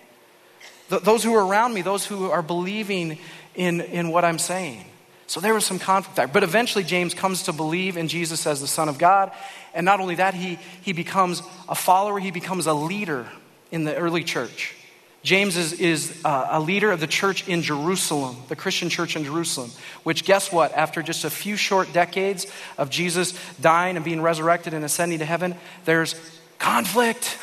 Th- 0.88 1.02
those 1.02 1.22
who 1.22 1.34
are 1.34 1.46
around 1.46 1.74
me, 1.74 1.82
those 1.82 2.06
who 2.06 2.30
are 2.30 2.42
believing 2.42 3.18
in, 3.56 3.80
in 3.80 4.10
what 4.10 4.24
I'm 4.24 4.38
saying. 4.38 4.84
So 5.26 5.40
there 5.40 5.54
was 5.54 5.66
some 5.66 5.78
conflict 5.78 6.16
there. 6.16 6.28
But 6.28 6.44
eventually, 6.44 6.84
James 6.84 7.12
comes 7.12 7.44
to 7.44 7.52
believe 7.52 7.96
in 7.96 8.06
Jesus 8.06 8.46
as 8.46 8.60
the 8.60 8.68
Son 8.68 8.88
of 8.88 8.98
God. 8.98 9.32
And 9.74 9.84
not 9.84 9.98
only 10.00 10.14
that, 10.16 10.34
he, 10.34 10.58
he 10.82 10.92
becomes 10.92 11.42
a 11.68 11.74
follower, 11.74 12.20
he 12.20 12.30
becomes 12.30 12.66
a 12.66 12.74
leader 12.74 13.26
in 13.72 13.84
the 13.84 13.96
early 13.96 14.22
church. 14.22 14.74
James 15.22 15.56
is, 15.56 15.72
is 15.72 16.20
uh, 16.24 16.46
a 16.52 16.60
leader 16.60 16.92
of 16.92 17.00
the 17.00 17.06
church 17.08 17.48
in 17.48 17.60
Jerusalem, 17.60 18.36
the 18.48 18.54
Christian 18.54 18.88
church 18.88 19.16
in 19.16 19.24
Jerusalem, 19.24 19.72
which, 20.04 20.24
guess 20.24 20.52
what? 20.52 20.72
After 20.72 21.02
just 21.02 21.24
a 21.24 21.30
few 21.30 21.56
short 21.56 21.92
decades 21.92 22.46
of 22.78 22.90
Jesus 22.90 23.34
dying 23.60 23.96
and 23.96 24.04
being 24.04 24.22
resurrected 24.22 24.72
and 24.72 24.84
ascending 24.84 25.18
to 25.18 25.24
heaven, 25.24 25.56
there's 25.84 26.14
conflict 26.60 27.36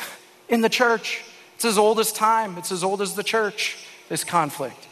in 0.48 0.62
the 0.62 0.70
church. 0.70 1.22
It's 1.56 1.66
as 1.66 1.76
old 1.76 2.00
as 2.00 2.10
time, 2.10 2.56
it's 2.56 2.72
as 2.72 2.82
old 2.82 3.02
as 3.02 3.14
the 3.16 3.22
church, 3.22 3.76
this 4.08 4.24
conflict. 4.24 4.83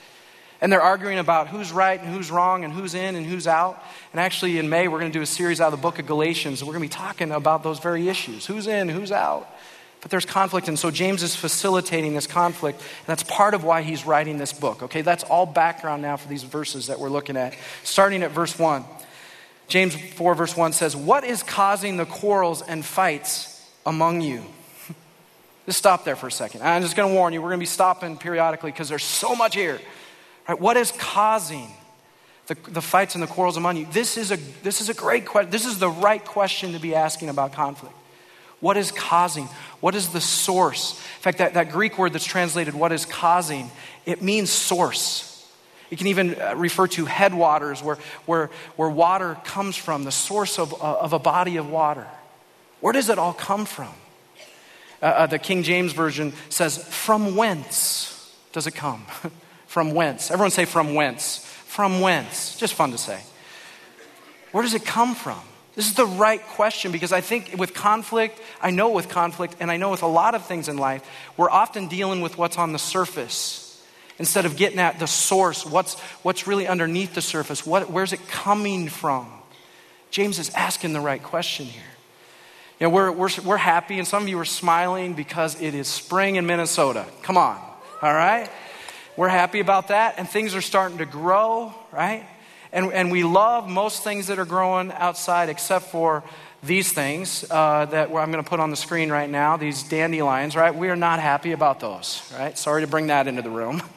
And 0.63 0.73
they're 0.73 0.81
arguing 0.81 1.19
about 1.19 1.49
who's 1.49 1.73
right 1.73 2.01
and 2.01 2.09
who's 2.09 2.31
wrong 2.31 2.65
and 2.65 2.73
who's 2.73 2.95
in 2.95 3.17
and 3.17 3.27
who's 3.27 3.49
out. 3.49 3.83
And 4.13 4.21
actually, 4.21 4.59
in 4.59 4.71
May, 4.71 4.87
we're 4.87 5.01
going 5.01 5.11
to 5.11 5.19
do 5.19 5.23
a 5.23 5.27
series 5.27 5.61
out 5.61 5.73
of 5.73 5.79
the 5.79 5.83
book 5.83 5.99
of 5.99 6.07
Galatians, 6.07 6.61
and 6.61 6.69
we're 6.69 6.75
going 6.75 6.89
to 6.89 6.97
be 6.97 7.03
talking 7.03 7.33
about 7.33 7.65
those 7.65 7.81
very 7.81 8.09
issues 8.09 8.47
who's 8.47 8.69
in, 8.69 8.89
who's 8.89 9.11
out. 9.11 9.49
But 10.01 10.13
there's 10.13 10.25
conflict, 10.25 10.69
and 10.69 10.79
so 10.79 10.93
James 10.93 11.25
is 11.25 11.35
facilitating 11.35 12.15
this 12.15 12.29
conflict, 12.29 12.81
and 12.81 13.07
that's 13.07 13.25
part 13.25 13.55
of 13.55 13.65
why 13.65 13.83
he's 13.83 14.07
writing 14.07 14.39
this 14.39 14.53
book. 14.53 14.85
Okay, 14.85 15.03
that's 15.03 15.25
all 15.25 15.47
background 15.47 16.01
now 16.01 16.17
for 16.17 16.29
these 16.29 16.45
verses 16.45 16.87
that 16.87 17.01
we're 17.01 17.09
looking 17.09 17.37
at. 17.37 17.57
Starting 17.83 18.23
at 18.23 18.31
verse 18.31 18.57
1. 18.57 18.85
James 19.67 19.97
4, 19.97 20.35
verse 20.37 20.57
1 20.57 20.73
says, 20.75 20.95
What 20.95 21.25
is 21.25 21.43
causing 21.43 21.97
the 21.97 22.05
quarrels 22.05 22.63
and 22.63 22.85
fights 22.85 23.69
among 23.85 24.21
you? 24.21 24.45
Just 25.67 25.79
stop 25.79 26.05
there 26.05 26.17
for 26.17 26.29
a 26.29 26.33
second. 26.33 26.63
I'm 26.63 26.83
just 26.83 26.97
going 26.97 27.09
to 27.09 27.15
warn 27.15 27.33
you, 27.33 27.43
we're 27.43 27.49
going 27.49 27.61
to 27.61 27.63
be 27.63 27.67
stopping 27.67 28.17
periodically 28.17 28.71
because 28.71 28.89
there's 28.89 29.05
so 29.05 29.35
much 29.35 29.57
here. 29.57 29.81
Right? 30.49 30.61
What 30.61 30.77
is 30.77 30.93
causing 30.93 31.69
the, 32.47 32.57
the 32.69 32.83
fights 32.83 33.15
and 33.15 33.23
the 33.23 33.29
quarrels 33.29 33.57
among 33.57 33.77
you? 33.77 33.87
This 33.93 34.17
is, 34.17 34.31
a, 34.33 34.37
this 34.63 34.81
is 34.81 34.89
a 34.89 34.95
great 34.95 35.27
question. 35.27 35.51
This 35.51 35.67
is 35.67 35.79
the 35.79 35.91
right 35.91 36.25
question 36.25 36.73
to 36.73 36.79
be 36.79 36.95
asking 36.95 37.29
about 37.29 37.53
conflict. 37.53 37.95
What 38.61 38.77
is 38.77 38.93
causing? 38.93 39.47
What 39.81 39.95
is 39.95 40.11
the 40.11 40.21
source? 40.21 40.93
In 40.93 41.23
fact, 41.23 41.39
that, 41.39 41.55
that 41.55 41.73
Greek 41.73 41.99
word 41.99 42.13
that's 42.13 42.25
translated 42.25 42.75
what 42.75 42.93
is 42.93 43.05
causing, 43.05 43.71
it 44.07 44.23
means 44.23 44.51
source. 44.51 45.29
It 45.91 45.99
can 45.99 46.07
even 46.07 46.41
uh, 46.41 46.55
refer 46.57 46.87
to 46.87 47.05
headwaters, 47.05 47.83
where, 47.83 47.99
where, 48.25 48.51
where 48.77 48.89
water 48.89 49.37
comes 49.45 49.77
from, 49.77 50.05
the 50.05 50.13
source 50.13 50.59
of, 50.59 50.73
uh, 50.75 50.99
of 51.01 51.13
a 51.13 51.19
body 51.19 51.57
of 51.57 51.69
water. 51.69 52.07
Where 52.81 52.93
does 52.93 53.09
it 53.09 53.19
all 53.19 53.35
come 53.35 53.65
from? 53.65 53.93
Uh, 55.03 55.07
uh, 55.07 55.27
the 55.27 55.39
King 55.39 55.65
James 55.65 55.93
Version 55.93 56.33
says, 56.49 56.79
From 56.79 57.35
whence 57.37 58.33
does 58.53 58.67
it 58.67 58.75
come? 58.75 59.05
From 59.73 59.95
whence? 59.95 60.31
Everyone 60.31 60.51
say 60.51 60.67
from 60.67 60.93
whence. 60.93 61.39
From 61.39 62.03
whence? 62.03 62.59
Just 62.59 62.75
fun 62.75 62.91
to 62.91 62.99
say. 62.99 63.19
Where 64.51 64.63
does 64.63 64.75
it 64.75 64.85
come 64.85 65.15
from? 65.15 65.41
This 65.75 65.87
is 65.87 65.95
the 65.95 66.05
right 66.05 66.47
question 66.49 66.93
because 66.93 67.11
I 67.11 67.23
think 67.23 67.55
with 67.57 67.73
conflict, 67.73 68.39
I 68.61 68.71
know 68.71 68.91
with 68.91 69.09
conflict, 69.09 69.57
and 69.61 69.71
I 69.71 69.79
know 69.79 69.91
with 69.91 70.03
a 70.03 70.07
lot 70.07 70.35
of 70.35 70.45
things 70.45 70.69
in 70.69 70.77
life, 70.77 71.03
we're 71.39 71.49
often 71.49 71.89
dealing 71.89 72.21
with 72.21 72.37
what's 72.37 72.59
on 72.59 72.75
the 72.75 72.79
surface 72.79 73.83
instead 74.19 74.45
of 74.45 74.59
getting 74.59 74.79
at 74.79 74.99
the 74.99 75.07
source, 75.07 75.65
what's, 75.65 75.99
what's 76.21 76.47
really 76.47 76.67
underneath 76.67 77.15
the 77.15 77.23
surface, 77.23 77.65
what, 77.65 77.91
where's 77.91 78.13
it 78.13 78.29
coming 78.29 78.91
from? 78.91 79.27
James 80.11 80.39
is 80.39 80.51
asking 80.51 80.93
the 80.93 81.01
right 81.01 81.23
question 81.23 81.65
here. 81.65 81.83
You 82.79 82.89
know, 82.89 82.91
we're, 82.91 83.11
we're, 83.11 83.31
we're 83.43 83.57
happy, 83.57 83.97
and 83.97 84.07
some 84.07 84.25
of 84.25 84.29
you 84.29 84.39
are 84.39 84.45
smiling 84.45 85.15
because 85.15 85.59
it 85.63 85.75
is 85.75 85.89
spring 85.89 86.37
in 86.37 86.45
Minnesota. 86.45 87.07
Come 87.23 87.39
on, 87.39 87.59
all 88.03 88.13
right? 88.13 88.51
We're 89.17 89.29
happy 89.29 89.61
about 89.61 89.89
that, 89.89 90.15
and 90.19 90.29
things 90.29 90.55
are 90.55 90.63
starting 90.63 90.99
to 90.99 91.07
grow, 91.07 91.75
right? 91.91 92.27
And, 92.73 92.93
and 92.93 93.13
we 93.13 93.25
love 93.25 93.69
most 93.69 94.03
things 94.03 94.29
that 94.29 94.39
are 94.39 94.47
growing 94.47 94.91
outside 94.93 95.51
except 95.51 95.87
for 95.87 96.25
these 96.63 96.93
things 96.93 97.45
uh, 97.51 97.85
that 97.87 98.09
I'm 98.09 98.33
going 98.33 98.43
to 98.43 98.49
put 98.49 98.61
on 98.61 98.71
the 98.71 98.77
screen 98.77 99.11
right 99.11 99.29
now, 99.29 99.57
these 99.57 99.83
dandelions, 99.83 100.57
right? 100.57 100.75
We 100.75 100.89
are 100.89 100.97
not 100.97 101.21
happy 101.21 101.53
about 101.53 101.81
those, 101.81 102.23
right? 102.39 102.57
Sorry 102.57 102.83
to 102.83 102.87
bring 102.87 103.09
that 103.09 103.27
into 103.27 103.43
the 103.43 103.51
room. 103.51 103.83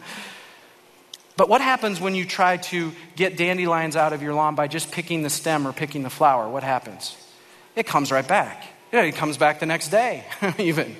But 1.38 1.50
what 1.50 1.62
happens 1.62 2.00
when 2.00 2.16
you 2.16 2.26
try 2.26 2.58
to 2.58 2.94
get 3.16 3.36
dandelions 3.36 3.96
out 3.96 4.14
of 4.14 4.22
your 4.22 4.34
lawn 4.34 4.56
by 4.56 4.68
just 4.68 4.92
picking 4.92 5.22
the 5.22 5.30
stem 5.30 5.68
or 5.68 5.74
picking 5.74 6.04
the 6.04 6.10
flower? 6.10 6.48
What 6.48 6.64
happens? 6.64 7.18
It 7.76 7.86
comes 7.86 8.12
right 8.12 8.26
back. 8.26 8.64
It 8.92 9.16
comes 9.16 9.36
back 9.36 9.60
the 9.60 9.66
next 9.66 9.90
day, 9.90 10.24
even. 10.58 10.96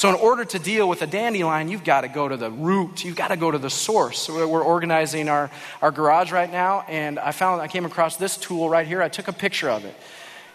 So, 0.00 0.08
in 0.08 0.14
order 0.14 0.46
to 0.46 0.58
deal 0.58 0.88
with 0.88 1.02
a 1.02 1.06
dandelion, 1.06 1.68
you've 1.68 1.84
got 1.84 2.00
to 2.00 2.08
go 2.08 2.26
to 2.26 2.38
the 2.38 2.50
root. 2.50 3.04
You've 3.04 3.16
got 3.16 3.28
to 3.28 3.36
go 3.36 3.50
to 3.50 3.58
the 3.58 3.68
source. 3.68 4.18
So 4.20 4.48
we're 4.48 4.64
organizing 4.64 5.28
our, 5.28 5.50
our 5.82 5.90
garage 5.90 6.32
right 6.32 6.50
now, 6.50 6.86
and 6.88 7.18
I 7.18 7.32
found 7.32 7.60
I 7.60 7.68
came 7.68 7.84
across 7.84 8.16
this 8.16 8.38
tool 8.38 8.70
right 8.70 8.86
here. 8.86 9.02
I 9.02 9.10
took 9.10 9.28
a 9.28 9.32
picture 9.34 9.68
of 9.68 9.84
it. 9.84 9.94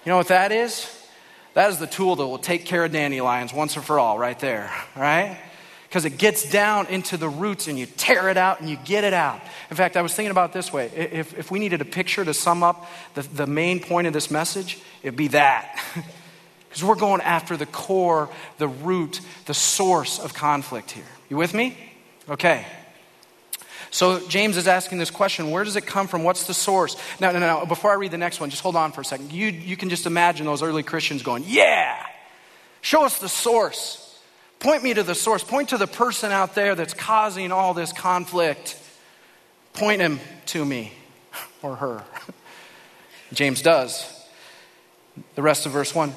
You 0.04 0.10
know 0.10 0.18
what 0.18 0.30
that 0.30 0.52
is? 0.52 0.90
That 1.54 1.70
is 1.70 1.78
the 1.78 1.86
tool 1.86 2.16
that 2.16 2.26
will 2.26 2.40
take 2.40 2.66
care 2.66 2.86
of 2.86 2.92
dandelions 2.92 3.54
once 3.54 3.76
and 3.76 3.86
for 3.86 4.00
all, 4.00 4.18
right 4.18 4.40
there, 4.40 4.74
right? 4.96 5.38
Because 5.88 6.06
it 6.06 6.18
gets 6.18 6.50
down 6.50 6.88
into 6.88 7.16
the 7.16 7.30
roots 7.30 7.68
and 7.68 7.78
you 7.78 7.86
tear 7.86 8.30
it 8.30 8.38
out 8.38 8.62
and 8.62 8.68
you 8.68 8.78
get 8.78 9.04
it 9.04 9.14
out. 9.14 9.42
In 9.70 9.76
fact, 9.76 9.96
I 9.96 10.02
was 10.02 10.16
thinking 10.16 10.32
about 10.32 10.54
this 10.54 10.74
way 10.74 10.88
if, 10.88 11.38
if 11.38 11.52
we 11.52 11.60
needed 11.60 11.82
a 11.82 11.86
picture 11.86 12.26
to 12.26 12.34
sum 12.34 12.64
up 12.64 12.90
the, 13.14 13.22
the 13.22 13.46
main 13.46 13.80
point 13.80 14.08
of 14.08 14.14
this 14.14 14.32
message, 14.32 14.80
it'd 15.04 15.16
be 15.16 15.28
that. 15.28 15.80
Because 16.76 16.90
we're 16.90 16.96
going 16.96 17.22
after 17.22 17.56
the 17.56 17.66
core, 17.66 18.30
the 18.58 18.68
root, 18.68 19.22
the 19.46 19.54
source 19.54 20.20
of 20.20 20.34
conflict 20.34 20.92
here. 20.92 21.06
You 21.30 21.38
with 21.38 21.54
me? 21.54 21.78
Okay. 22.28 22.66
So 23.92 24.28
James 24.28 24.58
is 24.58 24.68
asking 24.68 24.98
this 24.98 25.10
question 25.10 25.52
where 25.52 25.64
does 25.64 25.78
it 25.78 25.86
come 25.86 26.10
from? 26.10 26.26
What's 26.26 26.48
the 26.48 26.54
source? 26.54 26.98
Now, 27.22 27.32
no, 27.32 27.40
no. 27.40 27.66
Before 27.66 27.92
I 27.92 27.94
read 27.94 28.12
the 28.12 28.18
next 28.18 28.42
one, 28.42 28.50
just 28.50 28.62
hold 28.62 28.76
on 28.76 28.92
for 28.92 29.00
a 29.00 29.06
second. 29.06 29.32
You, 29.32 29.48
you 29.48 29.78
can 29.78 29.88
just 29.88 30.06
imagine 30.06 30.46
those 30.46 30.62
early 30.62 30.84
Christians 30.84 31.24
going, 31.24 31.46
Yeah, 31.48 31.96
show 32.82 33.06
us 33.06 33.20
the 33.20 33.30
source. 33.30 34.20
Point 34.60 34.84
me 34.84 34.94
to 34.96 35.04
the 35.04 35.16
source. 35.16 35.46
Point 35.46 35.70
to 35.70 35.78
the 35.78 35.88
person 35.88 36.34
out 36.34 36.56
there 36.56 36.76
that's 36.76 36.94
causing 36.94 37.54
all 37.54 37.74
this 37.74 37.94
conflict. 37.94 38.78
Point 39.72 40.02
him 40.02 40.20
to 40.48 40.66
me 40.66 40.92
or 41.62 41.78
her. 41.78 42.04
James 43.32 43.62
does. 43.62 44.12
The 45.36 45.42
rest 45.42 45.66
of 45.66 45.72
verse 45.72 45.96
1. 45.96 46.14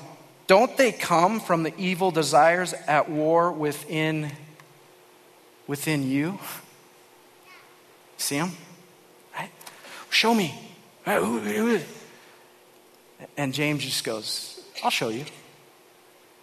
Don't 0.49 0.77
they 0.79 0.93
come 0.93 1.41
from 1.41 1.63
the 1.63 1.75
evil 1.77 2.11
desires 2.11 2.73
at 2.87 3.11
war 3.11 3.53
within, 3.53 4.33
within 5.67 6.11
you? 6.11 6.39
See 8.17 8.37
him? 8.37 8.53
Right? 9.37 9.51
Show 10.09 10.35
me. 10.35 10.59
And 13.37 13.53
James 13.53 13.85
just 13.85 14.05
goes, 14.05 14.61
I'll 14.83 14.91
show 14.91 15.11
you. 15.11 15.27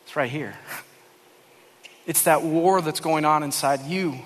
It's 0.04 0.16
right 0.16 0.30
here. 0.30 0.56
It's 2.06 2.22
that 2.24 2.44
war 2.44 2.82
that's 2.82 3.00
going 3.00 3.26
on 3.26 3.42
inside 3.42 3.82
you. 3.88 4.20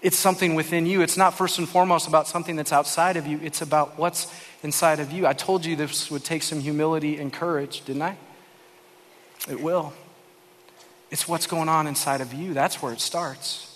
It's 0.00 0.16
something 0.16 0.54
within 0.54 0.86
you. 0.86 1.02
It's 1.02 1.18
not 1.18 1.36
first 1.36 1.58
and 1.58 1.68
foremost 1.68 2.08
about 2.08 2.26
something 2.26 2.56
that's 2.56 2.72
outside 2.72 3.18
of 3.18 3.26
you, 3.26 3.38
it's 3.42 3.60
about 3.60 3.98
what's 3.98 4.32
inside 4.62 4.98
of 4.98 5.12
you. 5.12 5.26
I 5.26 5.34
told 5.34 5.66
you 5.66 5.76
this 5.76 6.10
would 6.10 6.24
take 6.24 6.42
some 6.42 6.60
humility 6.60 7.18
and 7.18 7.30
courage, 7.30 7.84
didn't 7.84 8.02
I? 8.02 8.16
It 9.48 9.60
will. 9.60 9.92
It's 11.10 11.28
what's 11.28 11.46
going 11.46 11.68
on 11.68 11.86
inside 11.86 12.20
of 12.20 12.32
you. 12.32 12.54
That's 12.54 12.80
where 12.80 12.92
it 12.92 13.00
starts. 13.00 13.68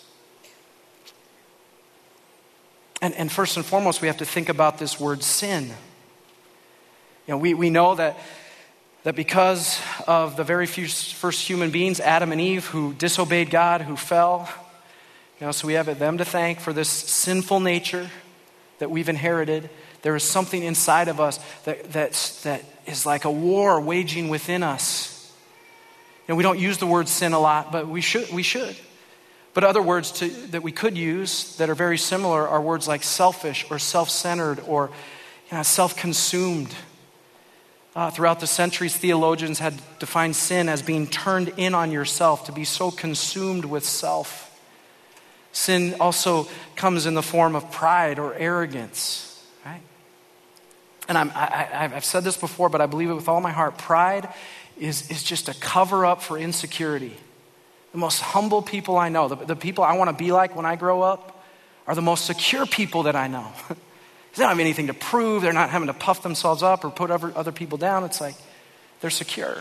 And, 3.03 3.15
and 3.15 3.31
first 3.31 3.57
and 3.57 3.67
foremost, 3.67 4.01
we 4.01 4.09
have 4.09 4.17
to 4.19 4.25
think 4.25 4.49
about 4.49 4.79
this 4.79 4.99
word 4.99 5.23
sin. 5.23 5.65
You 7.27 7.35
know, 7.35 7.39
we, 7.39 7.55
we 7.55 7.69
know 7.69 7.95
that, 7.97 8.17
that 9.03 9.17
because 9.17 9.81
of 10.07 10.37
the 10.37 10.45
very 10.45 10.67
few 10.67 10.89
first 10.89 11.47
human 11.47 11.71
beings, 11.71 12.01
Adam 12.01 12.33
and 12.33 12.41
Eve, 12.41 12.67
who 12.67 12.95
disobeyed 12.95 13.51
God, 13.51 13.83
who 13.83 13.97
fell, 13.97 14.49
you 15.41 15.47
know, 15.47 15.53
so 15.53 15.67
we 15.67 15.75
have 15.75 15.99
them 15.99 16.19
to 16.19 16.25
thank 16.25 16.61
for 16.61 16.73
this 16.73 16.89
sinful 16.89 17.61
nature 17.61 18.09
that 18.79 18.91
we've 18.91 19.09
inherited. 19.09 19.69
There 20.01 20.17
is 20.17 20.23
something 20.23 20.63
inside 20.63 21.09
of 21.09 21.21
us 21.21 21.39
that, 21.65 21.93
that's, 21.93 22.43
that 22.45 22.65
is 22.87 23.05
like 23.05 23.27
a 23.27 23.31
war 23.31 23.81
waging 23.81 24.29
within 24.29 24.63
us. 24.63 25.16
Know, 26.29 26.35
we 26.35 26.43
don't 26.43 26.59
use 26.59 26.79
the 26.79 26.87
word 26.87 27.09
sin 27.09 27.33
a 27.33 27.39
lot, 27.39 27.71
but 27.71 27.89
we 27.89 28.01
should. 28.01 28.31
We 28.33 28.43
should. 28.43 28.77
But 29.55 29.65
other 29.65 29.81
words 29.81 30.13
to, 30.13 30.29
that 30.29 30.63
we 30.63 30.73
could 30.73 30.99
use 30.99 31.57
that 31.57 31.71
are 31.71 31.75
very 31.75 31.97
similar 31.97 32.47
are 32.47 32.61
words 32.61 32.87
like 32.87 33.03
selfish 33.03 33.65
or 33.71 33.79
self 33.79 34.11
centered 34.11 34.61
or 34.67 34.91
you 35.51 35.57
know, 35.57 35.63
self 35.63 35.97
consumed. 35.97 36.75
Uh, 37.95 38.11
throughout 38.11 38.41
the 38.41 38.47
centuries, 38.47 38.95
theologians 38.95 39.59
had 39.59 39.73
defined 39.99 40.37
sin 40.37 40.69
as 40.69 40.83
being 40.83 41.07
turned 41.07 41.49
in 41.57 41.75
on 41.75 41.91
yourself, 41.91 42.45
to 42.45 42.53
be 42.53 42.65
so 42.65 42.91
consumed 42.91 43.65
with 43.65 43.87
self. 43.87 44.55
Sin 45.53 45.97
also 45.99 46.47
comes 46.75 47.07
in 47.07 47.15
the 47.15 47.23
form 47.23 47.55
of 47.55 47.73
pride 47.73 48.19
or 48.19 48.35
arrogance, 48.35 49.43
right? 49.65 49.81
And 51.09 51.17
I'm, 51.17 51.31
I, 51.35 51.89
have 51.95 52.05
said 52.05 52.25
this 52.25 52.37
before, 52.37 52.69
but 52.69 52.83
I 52.83 52.87
believe 52.87 53.09
it 53.09 53.15
with 53.15 53.29
all 53.29 53.41
my 53.41 53.53
heart. 53.53 53.79
Pride 53.79 54.29
is, 54.79 55.11
is 55.11 55.23
just 55.23 55.49
a 55.49 55.55
cover 55.55 56.05
up 56.05 56.23
for 56.23 56.39
insecurity. 56.39 57.17
The 57.93 57.99
most 57.99 58.21
humble 58.21 58.63
people 58.63 58.97
I 58.97 59.09
know, 59.09 59.29
the, 59.29 59.37
the 59.37 59.57
people 59.57 59.85
I 59.85 59.97
want 59.97 60.11
to 60.11 60.17
be 60.17 60.33
like 60.33 60.55
when 60.55 60.67
I 60.67 60.77
grow 60.77 61.03
up, 61.03 61.45
are 61.87 61.95
the 61.95 62.03
most 62.03 62.27
secure 62.27 62.67
people 62.67 63.05
that 63.05 63.17
I 63.17 63.29
know. 63.29 63.47
they 63.69 63.77
don't 64.37 64.49
have 64.49 64.61
anything 64.61 64.89
to 64.89 64.95
prove. 64.95 65.43
They're 65.43 65.53
not 65.53 65.71
having 65.71 65.87
to 65.87 65.95
puff 65.95 66.23
themselves 66.23 66.63
up 66.63 66.85
or 66.85 66.91
put 66.91 67.11
other, 67.11 67.33
other 67.37 67.53
people 67.53 67.79
down. 67.79 68.05
It's 68.05 68.21
like 68.21 68.35
they're 69.01 69.11
secure. 69.11 69.59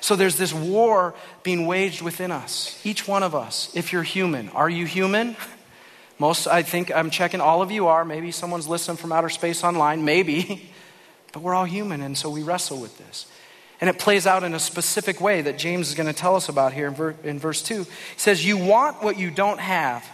So 0.00 0.16
there's 0.16 0.36
this 0.36 0.52
war 0.52 1.14
being 1.42 1.66
waged 1.66 2.02
within 2.02 2.30
us, 2.30 2.80
each 2.84 3.08
one 3.08 3.22
of 3.22 3.34
us. 3.34 3.70
If 3.74 3.92
you're 3.92 4.02
human, 4.02 4.48
are 4.50 4.68
you 4.68 4.86
human? 4.86 5.36
Most, 6.18 6.46
I 6.46 6.62
think, 6.62 6.90
I'm 6.94 7.10
checking 7.10 7.40
all 7.40 7.60
of 7.60 7.70
you 7.70 7.88
are. 7.88 8.04
Maybe 8.04 8.30
someone's 8.30 8.66
listening 8.66 8.96
from 8.96 9.12
outer 9.12 9.28
space 9.28 9.62
online, 9.64 10.04
maybe. 10.04 10.70
But 11.32 11.42
we're 11.42 11.54
all 11.54 11.66
human, 11.66 12.00
and 12.00 12.16
so 12.16 12.30
we 12.30 12.42
wrestle 12.42 12.80
with 12.80 12.96
this. 12.96 13.26
And 13.80 13.90
it 13.90 13.98
plays 13.98 14.26
out 14.26 14.42
in 14.42 14.54
a 14.54 14.58
specific 14.58 15.20
way 15.20 15.42
that 15.42 15.58
James 15.58 15.88
is 15.88 15.94
going 15.94 16.06
to 16.06 16.12
tell 16.12 16.34
us 16.34 16.48
about 16.48 16.72
here 16.72 16.88
in, 16.88 16.94
ver- 16.94 17.14
in 17.22 17.38
verse 17.38 17.62
2. 17.62 17.82
He 17.82 17.88
says, 18.16 18.44
You 18.44 18.56
want 18.56 19.02
what 19.02 19.18
you 19.18 19.30
don't 19.30 19.60
have, 19.60 20.04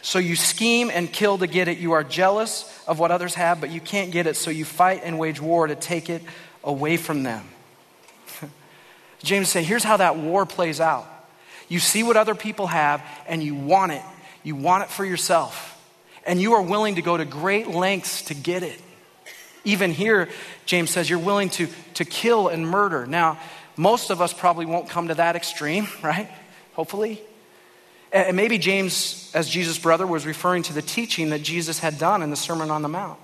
so 0.00 0.18
you 0.18 0.36
scheme 0.36 0.90
and 0.92 1.12
kill 1.12 1.36
to 1.38 1.46
get 1.46 1.68
it. 1.68 1.78
You 1.78 1.92
are 1.92 2.02
jealous 2.02 2.82
of 2.86 2.98
what 2.98 3.10
others 3.10 3.34
have, 3.34 3.60
but 3.60 3.70
you 3.70 3.80
can't 3.80 4.10
get 4.10 4.26
it, 4.26 4.36
so 4.36 4.50
you 4.50 4.64
fight 4.64 5.02
and 5.04 5.18
wage 5.18 5.40
war 5.40 5.66
to 5.66 5.74
take 5.74 6.08
it 6.08 6.22
away 6.64 6.96
from 6.96 7.22
them. 7.22 7.46
James 9.22 9.50
says, 9.50 9.66
Here's 9.66 9.84
how 9.84 9.98
that 9.98 10.16
war 10.16 10.46
plays 10.46 10.80
out. 10.80 11.06
You 11.68 11.78
see 11.78 12.02
what 12.02 12.16
other 12.16 12.34
people 12.34 12.68
have, 12.68 13.02
and 13.28 13.42
you 13.42 13.54
want 13.54 13.92
it. 13.92 14.02
You 14.42 14.56
want 14.56 14.84
it 14.84 14.90
for 14.90 15.04
yourself. 15.04 15.76
And 16.26 16.40
you 16.40 16.54
are 16.54 16.62
willing 16.62 16.94
to 16.94 17.02
go 17.02 17.16
to 17.16 17.24
great 17.24 17.68
lengths 17.68 18.22
to 18.22 18.34
get 18.34 18.62
it. 18.62 18.80
Even 19.64 19.92
here, 19.92 20.28
James 20.66 20.90
says 20.90 21.10
you're 21.10 21.18
willing 21.18 21.50
to, 21.50 21.68
to 21.94 22.04
kill 22.04 22.48
and 22.48 22.66
murder. 22.66 23.06
Now, 23.06 23.38
most 23.76 24.10
of 24.10 24.20
us 24.20 24.32
probably 24.32 24.66
won't 24.66 24.88
come 24.88 25.08
to 25.08 25.14
that 25.14 25.36
extreme, 25.36 25.88
right? 26.02 26.28
Hopefully. 26.74 27.20
And 28.12 28.36
maybe 28.36 28.58
James, 28.58 29.30
as 29.34 29.48
Jesus' 29.48 29.78
brother, 29.78 30.06
was 30.06 30.26
referring 30.26 30.64
to 30.64 30.72
the 30.72 30.82
teaching 30.82 31.30
that 31.30 31.42
Jesus 31.42 31.78
had 31.78 31.98
done 31.98 32.22
in 32.22 32.30
the 32.30 32.36
Sermon 32.36 32.70
on 32.70 32.82
the 32.82 32.88
Mount. 32.88 33.18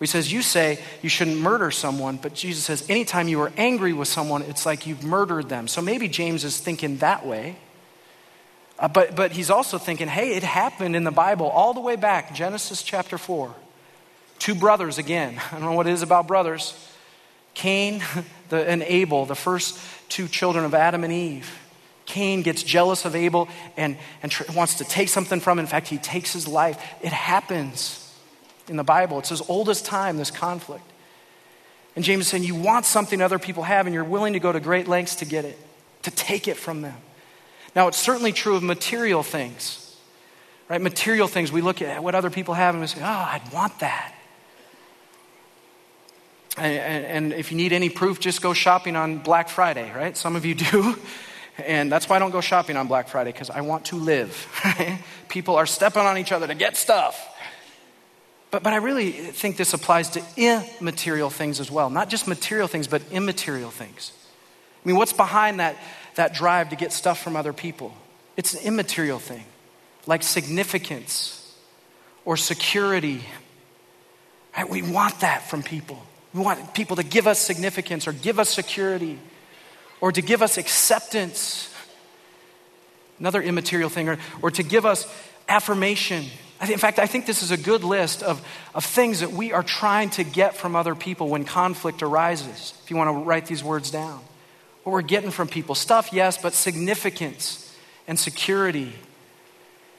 He 0.00 0.06
says, 0.06 0.32
You 0.32 0.42
say 0.42 0.78
you 1.02 1.08
shouldn't 1.08 1.38
murder 1.38 1.70
someone, 1.70 2.16
but 2.16 2.34
Jesus 2.34 2.64
says, 2.64 2.88
anytime 2.90 3.28
you 3.28 3.40
are 3.40 3.52
angry 3.56 3.92
with 3.92 4.08
someone, 4.08 4.42
it's 4.42 4.66
like 4.66 4.86
you've 4.86 5.04
murdered 5.04 5.48
them. 5.48 5.68
So 5.68 5.80
maybe 5.80 6.08
James 6.08 6.44
is 6.44 6.58
thinking 6.58 6.98
that 6.98 7.26
way. 7.26 7.56
Uh, 8.78 8.88
but, 8.88 9.16
but 9.16 9.32
he's 9.32 9.50
also 9.50 9.78
thinking, 9.78 10.06
hey, 10.06 10.34
it 10.34 10.42
happened 10.42 10.94
in 10.96 11.04
the 11.04 11.10
Bible 11.10 11.48
all 11.48 11.72
the 11.72 11.80
way 11.80 11.96
back, 11.96 12.34
Genesis 12.34 12.82
chapter 12.82 13.16
4. 13.16 13.54
Two 14.38 14.54
brothers 14.54 14.98
again. 14.98 15.40
I 15.50 15.54
don't 15.54 15.62
know 15.62 15.72
what 15.72 15.86
it 15.86 15.92
is 15.92 16.02
about 16.02 16.26
brothers. 16.26 16.74
Cain 17.54 18.02
the, 18.48 18.68
and 18.68 18.82
Abel, 18.82 19.26
the 19.26 19.34
first 19.34 19.78
two 20.08 20.28
children 20.28 20.64
of 20.64 20.74
Adam 20.74 21.04
and 21.04 21.12
Eve. 21.12 21.50
Cain 22.04 22.42
gets 22.42 22.62
jealous 22.62 23.04
of 23.04 23.16
Abel 23.16 23.48
and, 23.76 23.96
and 24.22 24.30
tr- 24.30 24.44
wants 24.52 24.76
to 24.76 24.84
take 24.84 25.08
something 25.08 25.40
from 25.40 25.58
him. 25.58 25.64
In 25.64 25.68
fact, 25.68 25.88
he 25.88 25.98
takes 25.98 26.32
his 26.32 26.46
life. 26.46 26.80
It 27.02 27.12
happens. 27.12 28.02
in 28.68 28.76
the 28.76 28.84
Bible. 28.84 29.18
It's 29.18 29.32
as 29.32 29.42
old 29.48 29.68
as 29.68 29.82
time, 29.82 30.16
this 30.16 30.30
conflict. 30.30 30.84
And 31.96 32.04
James 32.04 32.22
is 32.22 32.28
saying, 32.28 32.44
You 32.44 32.54
want 32.54 32.84
something 32.84 33.20
other 33.20 33.38
people 33.38 33.64
have, 33.64 33.86
and 33.86 33.94
you're 33.94 34.04
willing 34.04 34.34
to 34.34 34.40
go 34.40 34.52
to 34.52 34.60
great 34.60 34.86
lengths 34.86 35.16
to 35.16 35.24
get 35.24 35.44
it, 35.44 35.58
to 36.02 36.10
take 36.10 36.46
it 36.46 36.56
from 36.56 36.82
them. 36.82 36.96
Now, 37.74 37.88
it's 37.88 37.98
certainly 37.98 38.32
true 38.32 38.54
of 38.54 38.62
material 38.62 39.22
things, 39.22 39.96
right? 40.68 40.80
Material 40.80 41.26
things. 41.26 41.50
We 41.50 41.60
look 41.60 41.82
at 41.82 42.02
what 42.02 42.14
other 42.14 42.30
people 42.30 42.54
have 42.54 42.74
and 42.74 42.80
we 42.82 42.86
say, 42.86 43.00
Oh, 43.00 43.04
I'd 43.04 43.52
want 43.52 43.80
that. 43.80 44.14
And, 46.56 47.04
and, 47.04 47.32
if 47.34 47.50
you 47.50 47.56
need 47.58 47.72
any 47.72 47.90
proof, 47.90 48.18
just 48.18 48.40
go 48.40 48.54
shopping 48.54 48.96
on 48.96 49.18
Black 49.18 49.50
Friday, 49.50 49.92
right? 49.94 50.16
Some 50.16 50.36
of 50.36 50.44
you 50.44 50.54
do. 50.54 50.96
And 51.58 51.90
that's 51.90 52.06
why 52.06 52.16
I 52.16 52.18
don't 52.18 52.32
go 52.32 52.42
shopping 52.42 52.76
on 52.76 52.86
Black 52.86 53.08
Friday, 53.08 53.32
because 53.32 53.48
I 53.48 53.62
want 53.62 53.86
to 53.86 53.96
live. 53.96 54.46
People 55.30 55.56
are 55.56 55.64
stepping 55.64 56.02
on 56.02 56.18
each 56.18 56.30
other 56.30 56.46
to 56.46 56.54
get 56.54 56.76
stuff. 56.76 57.18
But, 58.50 58.62
but 58.62 58.72
I 58.72 58.76
really 58.76 59.10
think 59.10 59.56
this 59.56 59.72
applies 59.72 60.10
to 60.10 60.22
immaterial 60.36 61.30
things 61.30 61.58
as 61.58 61.70
well. 61.70 61.90
Not 61.90 62.10
just 62.10 62.28
material 62.28 62.68
things, 62.68 62.86
but 62.86 63.02
immaterial 63.10 63.70
things. 63.70 64.12
I 64.84 64.88
mean, 64.88 64.96
what's 64.96 65.12
behind 65.12 65.60
that, 65.60 65.76
that 66.14 66.34
drive 66.34 66.70
to 66.70 66.76
get 66.76 66.92
stuff 66.92 67.22
from 67.22 67.36
other 67.36 67.52
people? 67.52 67.94
It's 68.36 68.54
an 68.54 68.60
immaterial 68.62 69.18
thing, 69.18 69.44
like 70.06 70.22
significance 70.22 71.54
or 72.24 72.36
security. 72.36 73.24
Right? 74.56 74.68
We 74.68 74.82
want 74.82 75.20
that 75.20 75.48
from 75.48 75.62
people. 75.62 76.05
We 76.36 76.42
want 76.42 76.74
people 76.74 76.96
to 76.96 77.02
give 77.02 77.26
us 77.26 77.40
significance 77.40 78.06
or 78.06 78.12
give 78.12 78.38
us 78.38 78.50
security 78.50 79.18
or 80.00 80.12
to 80.12 80.22
give 80.22 80.42
us 80.42 80.58
acceptance. 80.58 81.74
Another 83.18 83.42
immaterial 83.42 83.88
thing, 83.88 84.10
or, 84.10 84.18
or 84.42 84.50
to 84.52 84.62
give 84.62 84.84
us 84.86 85.12
affirmation 85.48 86.26
in 86.62 86.78
fact, 86.78 86.98
I 86.98 87.06
think 87.06 87.26
this 87.26 87.42
is 87.42 87.50
a 87.50 87.56
good 87.56 87.84
list 87.84 88.22
of, 88.22 88.46
of 88.74 88.84
things 88.84 89.20
that 89.20 89.30
we 89.30 89.52
are 89.52 89.62
trying 89.62 90.08
to 90.10 90.24
get 90.24 90.56
from 90.56 90.74
other 90.74 90.94
people 90.94 91.28
when 91.28 91.44
conflict 91.44 92.02
arises. 92.02 92.72
If 92.82 92.90
you 92.90 92.96
want 92.96 93.10
to 93.10 93.24
write 93.24 93.46
these 93.46 93.62
words 93.62 93.90
down. 93.90 94.20
What 94.82 94.92
we're 94.92 95.02
getting 95.02 95.30
from 95.30 95.48
people 95.48 95.74
stuff, 95.74 96.12
yes, 96.12 96.38
but 96.38 96.54
significance 96.54 97.76
and 98.08 98.18
security 98.18 98.92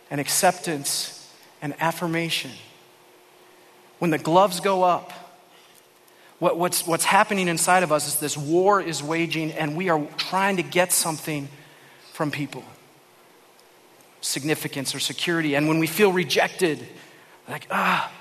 and 0.09 0.19
acceptance 0.19 1.31
and 1.61 1.75
affirmation. 1.79 2.51
When 3.99 4.09
the 4.09 4.17
gloves 4.17 4.59
go 4.59 4.83
up, 4.83 5.26
what, 6.39 6.57
what's, 6.57 6.85
what's 6.85 7.05
happening 7.05 7.47
inside 7.47 7.83
of 7.83 7.91
us 7.91 8.07
is 8.07 8.19
this 8.19 8.37
war 8.37 8.79
is 8.81 9.01
waging, 9.01 9.51
and 9.51 9.75
we 9.75 9.89
are 9.89 10.05
trying 10.17 10.57
to 10.57 10.63
get 10.63 10.91
something 10.91 11.49
from 12.13 12.31
people 12.31 12.63
significance 14.21 14.93
or 14.93 14.99
security. 14.99 15.55
And 15.55 15.67
when 15.67 15.79
we 15.79 15.87
feel 15.87 16.11
rejected, 16.11 16.85
like, 17.47 17.67
ah, 17.71 18.11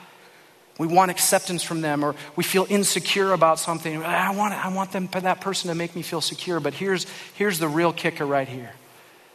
we 0.78 0.86
want 0.86 1.10
acceptance 1.10 1.62
from 1.62 1.80
them, 1.80 2.04
or 2.04 2.14
we 2.36 2.44
feel 2.44 2.66
insecure 2.68 3.32
about 3.32 3.58
something. 3.58 4.02
I 4.04 4.30
want, 4.30 4.52
I 4.52 4.68
want 4.68 4.92
them, 4.92 5.08
that 5.12 5.40
person 5.40 5.68
to 5.68 5.74
make 5.74 5.96
me 5.96 6.02
feel 6.02 6.20
secure. 6.20 6.60
But 6.60 6.74
here's, 6.74 7.06
here's 7.34 7.58
the 7.58 7.68
real 7.68 7.92
kicker 7.92 8.26
right 8.26 8.46
here. 8.46 8.72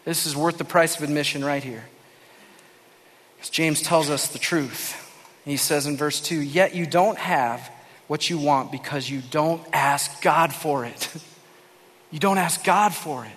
This 0.06 0.26
is 0.26 0.36
worth 0.36 0.58
the 0.58 0.64
price 0.66 0.98
of 0.98 1.04
admission 1.04 1.44
right 1.44 1.64
here. 1.64 1.84
Because 3.36 3.50
James 3.50 3.82
tells 3.82 4.10
us 4.10 4.28
the 4.28 4.40
truth. 4.40 4.96
He 5.46 5.58
says 5.58 5.88
in 5.88 5.98
verse 5.98 6.22
2 6.22 6.40
Yet 6.40 6.76
you 6.76 6.86
don't 6.86 7.18
have 7.18 7.72
what 8.12 8.30
you 8.30 8.38
want 8.38 8.74
because 8.74 9.10
you 9.10 9.22
don't 9.32 9.64
ask 9.72 10.22
God 10.22 10.54
for 10.54 10.84
it. 10.84 11.14
you 12.12 12.20
don't 12.20 12.38
ask 12.38 12.62
God 12.62 12.94
for 12.94 13.24
it. 13.24 13.32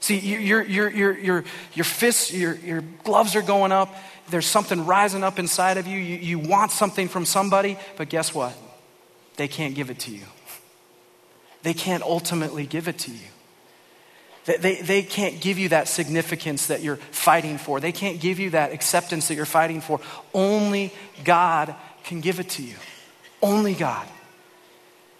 See, 0.00 0.18
your, 0.18 0.62
your, 0.62 0.90
your, 0.90 1.18
your, 1.18 1.44
your 1.72 1.84
fists, 1.86 2.30
your, 2.30 2.56
your 2.56 2.82
gloves 3.04 3.34
are 3.36 3.40
going 3.40 3.72
up. 3.72 3.96
There's 4.28 4.44
something 4.44 4.84
rising 4.84 5.24
up 5.24 5.38
inside 5.38 5.78
of 5.78 5.86
you. 5.86 5.98
you. 5.98 6.16
You 6.16 6.38
want 6.38 6.72
something 6.72 7.08
from 7.08 7.24
somebody, 7.24 7.78
but 7.96 8.10
guess 8.10 8.34
what? 8.34 8.52
They 9.38 9.48
can't 9.48 9.74
give 9.74 9.88
it 9.88 10.00
to 10.00 10.10
you. 10.10 10.24
They 11.62 11.74
can't 11.74 12.02
ultimately 12.02 12.66
give 12.66 12.86
it 12.86 12.98
to 12.98 13.10
you. 13.10 13.28
They, 14.44 14.56
they, 14.58 14.82
they 14.82 15.02
can't 15.02 15.40
give 15.40 15.58
you 15.58 15.70
that 15.70 15.88
significance 15.88 16.66
that 16.66 16.82
you're 16.82 16.96
fighting 16.96 17.56
for. 17.56 17.80
They 17.80 17.92
can't 17.92 18.20
give 18.20 18.38
you 18.38 18.50
that 18.50 18.72
acceptance 18.72 19.28
that 19.28 19.34
you're 19.36 19.44
fighting 19.44 19.80
for. 19.80 20.00
Only 20.34 20.92
God 21.24 21.74
can 22.04 22.20
give 22.20 22.40
it 22.40 22.50
to 22.50 22.62
you. 22.62 22.76
Only 23.42 23.74
God. 23.74 24.06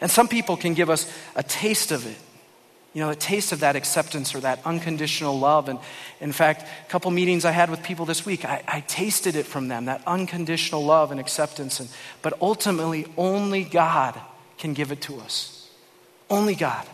And 0.00 0.10
some 0.10 0.28
people 0.28 0.56
can 0.56 0.74
give 0.74 0.90
us 0.90 1.12
a 1.34 1.42
taste 1.42 1.92
of 1.92 2.06
it 2.06 2.16
you 2.94 3.04
know, 3.04 3.10
a 3.10 3.14
taste 3.14 3.52
of 3.52 3.60
that 3.60 3.76
acceptance 3.76 4.34
or 4.34 4.40
that 4.40 4.60
unconditional 4.64 5.38
love. 5.38 5.68
And 5.68 5.78
in 6.20 6.32
fact, 6.32 6.62
a 6.62 6.90
couple 6.90 7.10
meetings 7.10 7.44
I 7.44 7.50
had 7.50 7.70
with 7.70 7.82
people 7.82 8.06
this 8.06 8.24
week, 8.24 8.44
I, 8.44 8.62
I 8.66 8.80
tasted 8.80 9.36
it 9.36 9.46
from 9.46 9.68
them, 9.68 9.84
that 9.84 10.02
unconditional 10.06 10.84
love 10.84 11.10
and 11.10 11.20
acceptance. 11.20 11.80
And, 11.80 11.88
but 12.22 12.34
ultimately, 12.40 13.06
only 13.16 13.62
God 13.62 14.18
can 14.56 14.72
give 14.72 14.90
it 14.90 15.02
to 15.02 15.20
us. 15.20 15.70
Only 16.30 16.54
God. 16.54 16.86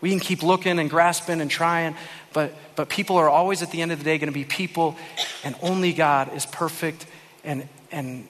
We 0.00 0.10
can 0.10 0.20
keep 0.20 0.42
looking 0.42 0.78
and 0.78 0.88
grasping 0.88 1.40
and 1.40 1.50
trying, 1.50 1.94
but, 2.32 2.54
but 2.74 2.88
people 2.88 3.16
are 3.16 3.28
always 3.28 3.62
at 3.62 3.70
the 3.70 3.82
end 3.82 3.92
of 3.92 3.98
the 3.98 4.04
day 4.04 4.18
going 4.18 4.32
to 4.32 4.34
be 4.34 4.44
people, 4.44 4.96
and 5.44 5.54
only 5.60 5.92
God 5.92 6.34
is 6.34 6.46
perfect 6.46 7.06
and, 7.44 7.68
and 7.92 8.26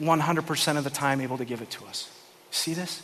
100% 0.00 0.76
of 0.76 0.84
the 0.84 0.90
time 0.90 1.20
able 1.20 1.38
to 1.38 1.44
give 1.44 1.62
it 1.62 1.70
to 1.70 1.84
us. 1.86 2.10
See 2.50 2.74
this? 2.74 3.02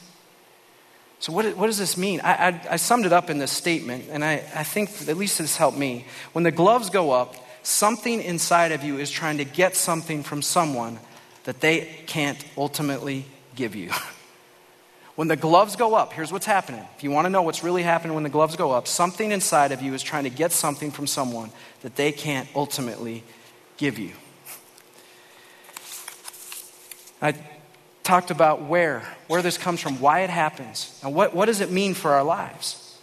So, 1.20 1.32
what, 1.32 1.54
what 1.56 1.66
does 1.66 1.78
this 1.78 1.98
mean? 1.98 2.20
I, 2.22 2.48
I, 2.48 2.60
I, 2.70 2.76
summed 2.76 3.04
it 3.04 3.12
up 3.12 3.28
in 3.28 3.38
this 3.38 3.52
statement, 3.52 4.06
and 4.10 4.24
I, 4.24 4.42
I 4.54 4.64
think 4.64 4.90
at 5.06 5.18
least 5.18 5.36
this 5.38 5.54
helped 5.54 5.76
me. 5.76 6.06
When 6.32 6.44
the 6.44 6.50
gloves 6.50 6.88
go 6.88 7.10
up, 7.10 7.34
something 7.62 8.22
inside 8.22 8.72
of 8.72 8.82
you 8.82 8.96
is 8.98 9.10
trying 9.10 9.36
to 9.36 9.44
get 9.44 9.76
something 9.76 10.22
from 10.22 10.40
someone 10.40 10.98
that 11.44 11.60
they 11.60 12.02
can't 12.06 12.42
ultimately 12.56 13.26
give 13.54 13.76
you. 13.76 13.90
when 15.14 15.28
the 15.28 15.36
gloves 15.36 15.76
go 15.76 15.94
up, 15.94 16.14
here's 16.14 16.32
what's 16.32 16.46
happening. 16.46 16.84
If 16.96 17.04
you 17.04 17.10
want 17.10 17.26
to 17.26 17.30
know 17.30 17.42
what's 17.42 17.62
really 17.62 17.82
happening 17.82 18.14
when 18.14 18.24
the 18.24 18.30
gloves 18.30 18.56
go 18.56 18.70
up, 18.70 18.88
something 18.88 19.30
inside 19.30 19.72
of 19.72 19.82
you 19.82 19.92
is 19.92 20.02
trying 20.02 20.24
to 20.24 20.30
get 20.30 20.52
something 20.52 20.90
from 20.90 21.06
someone 21.06 21.50
that 21.82 21.96
they 21.96 22.12
can't 22.12 22.48
ultimately 22.56 23.24
give 23.76 23.98
you. 23.98 24.12
I 27.20 27.34
talked 28.02 28.30
about 28.30 28.62
where, 28.62 29.02
where 29.28 29.42
this 29.42 29.58
comes 29.58 29.80
from, 29.80 30.00
why 30.00 30.20
it 30.20 30.30
happens. 30.30 30.98
Now, 31.02 31.10
what, 31.10 31.34
what 31.34 31.46
does 31.46 31.60
it 31.60 31.70
mean 31.70 31.94
for 31.94 32.12
our 32.12 32.24
lives? 32.24 32.98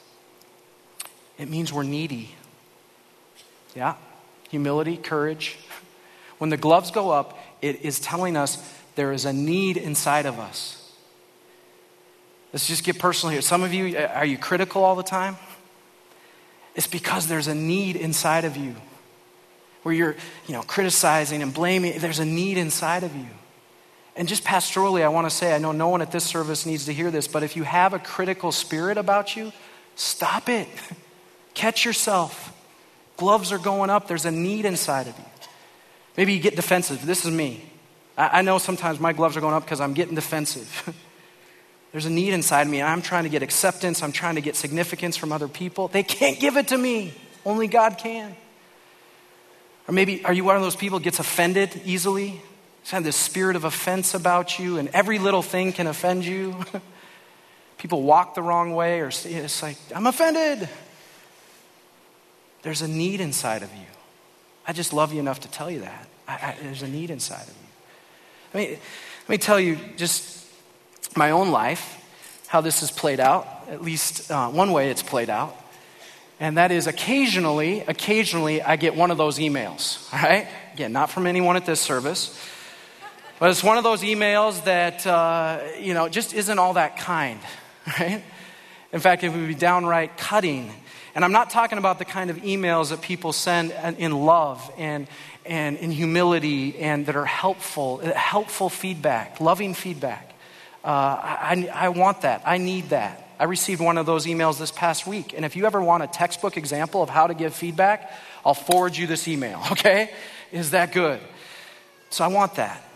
It 1.38 1.50
means 1.50 1.72
we're 1.72 1.84
needy. 1.84 2.36
Yeah, 3.76 3.96
humility, 4.50 4.98
courage. 4.98 5.58
When 6.40 6.50
the 6.50 6.58
gloves 6.58 6.92
go 6.92 7.12
up, 7.12 7.38
it 7.62 7.82
is 7.82 8.00
telling 8.00 8.36
us 8.36 8.58
there 8.96 9.12
is 9.12 9.26
a 9.26 9.34
need 9.34 9.78
inside 9.78 10.26
of 10.26 10.40
us. 10.40 10.92
Let's 12.54 12.68
just 12.68 12.84
get 12.84 12.98
personal 12.98 13.32
here. 13.32 13.42
Some 13.42 13.62
of 13.62 13.74
you, 13.74 13.98
uh, 13.98 14.08
are 14.16 14.26
you 14.26 14.38
critical 14.38 14.84
all 14.84 14.96
the 14.96 15.04
time? 15.04 15.38
It's 16.76 16.88
because 16.88 17.28
there's 17.28 17.48
a 17.48 17.56
need 17.56 17.96
inside 17.96 18.46
of 18.46 18.58
you 18.58 18.76
where 19.84 19.94
you're, 19.94 20.16
you 20.48 20.54
know, 20.54 20.64
criticizing 20.64 21.42
and 21.42 21.54
blaming. 21.54 22.00
There's 22.00 22.20
a 22.20 22.26
need 22.26 22.58
inside 22.58 23.04
of 23.04 23.16
you. 23.16 23.28
And 24.18 24.28
just 24.28 24.44
pastorally, 24.44 25.04
I 25.04 25.10
want 25.10 25.30
to 25.30 25.36
say 25.36 25.56
I 25.56 25.60
know 25.60 25.72
no 25.72 25.90
one 25.90 26.02
at 26.02 26.12
this 26.12 26.24
service 26.24 26.66
needs 26.66 26.86
to 26.86 26.94
hear 26.94 27.12
this, 27.12 27.28
but 27.28 27.44
if 27.44 27.56
you 27.56 27.62
have 27.62 27.94
a 27.94 28.00
critical 28.00 28.52
spirit 28.52 28.98
about 28.98 29.36
you, 29.36 29.54
stop 29.96 30.50
it. 30.50 30.68
Catch 31.54 31.86
yourself. 31.86 32.52
Gloves 33.16 33.52
are 33.52 33.60
going 33.60 33.92
up, 33.92 34.08
there's 34.08 34.26
a 34.26 34.32
need 34.32 34.66
inside 34.66 35.08
of 35.08 35.18
you. 35.18 35.26
Maybe 36.18 36.34
you 36.34 36.40
get 36.40 36.56
defensive. 36.56 37.06
This 37.06 37.26
is 37.26 37.32
me. 37.32 37.64
I, 38.18 38.40
I 38.40 38.42
know 38.42 38.58
sometimes 38.58 39.00
my 39.00 39.14
gloves 39.14 39.38
are 39.38 39.42
going 39.42 39.54
up 39.54 39.64
because 39.64 39.80
I'm 39.80 39.94
getting 39.94 40.16
defensive. 40.16 40.96
there's 41.92 42.08
a 42.08 42.12
need 42.12 42.34
inside 42.34 42.64
of 42.64 42.70
me, 42.70 42.82
I'm 42.82 43.04
trying 43.04 43.24
to 43.24 43.30
get 43.30 43.44
acceptance, 43.44 44.02
I'm 44.02 44.12
trying 44.12 44.36
to 44.36 44.42
get 44.42 44.56
significance 44.56 45.16
from 45.16 45.32
other 45.32 45.48
people. 45.48 45.90
They 45.90 46.04
can't 46.04 46.40
give 46.40 46.58
it 46.58 46.70
to 46.70 46.78
me, 46.78 47.14
only 47.46 47.68
God 47.68 48.00
can. 48.00 48.36
Or 49.88 49.94
maybe, 49.94 50.26
are 50.26 50.34
you 50.34 50.44
one 50.44 50.56
of 50.56 50.64
those 50.64 50.76
people 50.76 50.98
gets 50.98 51.20
offended 51.20 51.82
easily? 51.86 52.42
Have 52.92 53.04
this 53.04 53.18
spirit 53.18 53.56
of 53.56 53.66
offense 53.66 54.14
about 54.14 54.60
you, 54.60 54.78
and 54.78 54.88
every 54.94 55.20
little 55.20 55.42
thing 55.42 55.74
can 55.74 55.88
offend 55.88 56.26
you. 56.26 56.64
People 57.78 58.04
walk 58.04 58.34
the 58.34 58.42
wrong 58.42 58.74
way, 58.74 59.02
or 59.02 59.08
it's 59.08 59.62
like, 59.62 59.78
I'm 59.94 60.08
offended. 60.08 60.70
There's 62.62 62.82
a 62.82 62.88
need 62.88 63.20
inside 63.20 63.62
of 63.62 63.74
you. 63.74 63.86
I 64.66 64.74
just 64.74 64.94
love 64.94 65.14
you 65.14 65.20
enough 65.20 65.42
to 65.42 65.52
tell 65.52 65.70
you 65.70 65.82
that. 65.82 66.08
I, 66.28 66.34
I, 66.34 66.56
there's 66.62 66.82
a 66.82 66.88
need 66.88 67.10
inside 67.10 67.44
of 67.44 67.50
you. 67.50 68.54
I 68.54 68.58
mean, 68.58 68.70
let 68.72 69.30
me 69.30 69.38
tell 69.38 69.60
you 69.60 69.78
just 69.98 70.46
my 71.16 71.32
own 71.32 71.52
life, 71.52 72.04
how 72.48 72.62
this 72.62 72.80
has 72.80 72.92
played 72.92 73.20
out, 73.20 73.48
at 73.70 73.82
least 73.82 74.32
uh, 74.32 74.48
one 74.50 74.72
way 74.72 74.90
it's 74.90 75.04
played 75.04 75.30
out. 75.30 75.56
And 76.40 76.58
that 76.58 76.72
is 76.72 76.88
occasionally, 76.88 77.82
occasionally, 77.82 78.62
I 78.62 78.76
get 78.76 78.96
one 78.96 79.12
of 79.12 79.18
those 79.18 79.40
emails, 79.40 80.14
all 80.14 80.20
right? 80.24 80.48
Again, 80.74 80.94
not 80.94 81.10
from 81.10 81.28
anyone 81.28 81.58
at 81.58 81.66
this 81.66 81.82
service 81.82 82.40
but 83.40 83.52
it's 83.52 83.64
one 83.64 83.78
of 83.78 83.84
those 83.84 84.02
emails 84.02 84.64
that, 84.64 85.06
uh, 85.06 85.60
you 85.80 85.94
know, 85.94 86.10
just 86.10 86.34
isn't 86.34 86.58
all 86.58 86.74
that 86.74 86.98
kind, 86.98 87.40
right? 88.00 88.24
In 88.92 89.00
fact, 89.00 89.24
it 89.24 89.30
would 89.30 89.48
be 89.48 89.56
downright 89.56 90.18
cutting. 90.18 90.72
And 91.14 91.24
I'm 91.24 91.32
not 91.32 91.50
talking 91.50 91.78
about 91.78 92.00
the 92.00 92.06
kind 92.06 92.30
of 92.30 92.38
emails 92.38 92.90
that 92.90 93.02
people 93.02 93.34
send 93.34 93.72
in 93.98 94.12
love 94.26 94.72
and, 94.78 95.08
and 95.46 95.78
in 95.78 95.92
humility 95.92 96.78
and 96.78 97.06
that 97.08 97.16
are 97.16 97.26
helpful, 97.26 97.98
helpful 97.98 98.70
feedback, 98.70 99.40
loving 99.40 99.74
feedback. 99.74 100.34
Uh, 100.84 100.88
I, 100.88 101.70
I 101.74 101.90
want 101.90 102.22
that. 102.22 102.44
I 102.46 102.58
need 102.58 102.90
that. 102.90 103.30
I 103.40 103.44
received 103.44 103.82
one 103.82 103.98
of 103.98 104.06
those 104.06 104.26
emails 104.26 104.58
this 104.58 104.72
past 104.72 105.06
week. 105.06 105.34
And 105.36 105.46
if 105.46 105.56
you 105.56 105.66
ever 105.66 105.82
want 105.82 106.02
a 106.02 106.08
textbook 106.08 106.58
example 106.58 107.04
of 107.04 107.10
how 107.10 107.28
to 107.28 107.34
give 107.34 107.54
feedback, 107.54 108.12
I'll 108.46 108.54
forward 108.54 108.96
you 108.96 109.06
this 109.06 109.28
email, 109.28 109.62
okay? 109.74 110.12
Is 110.52 110.72
that 110.72 110.92
good? 110.92 111.20
So 112.10 112.24
I 112.24 112.28
want 112.28 112.56
that. 112.56 112.87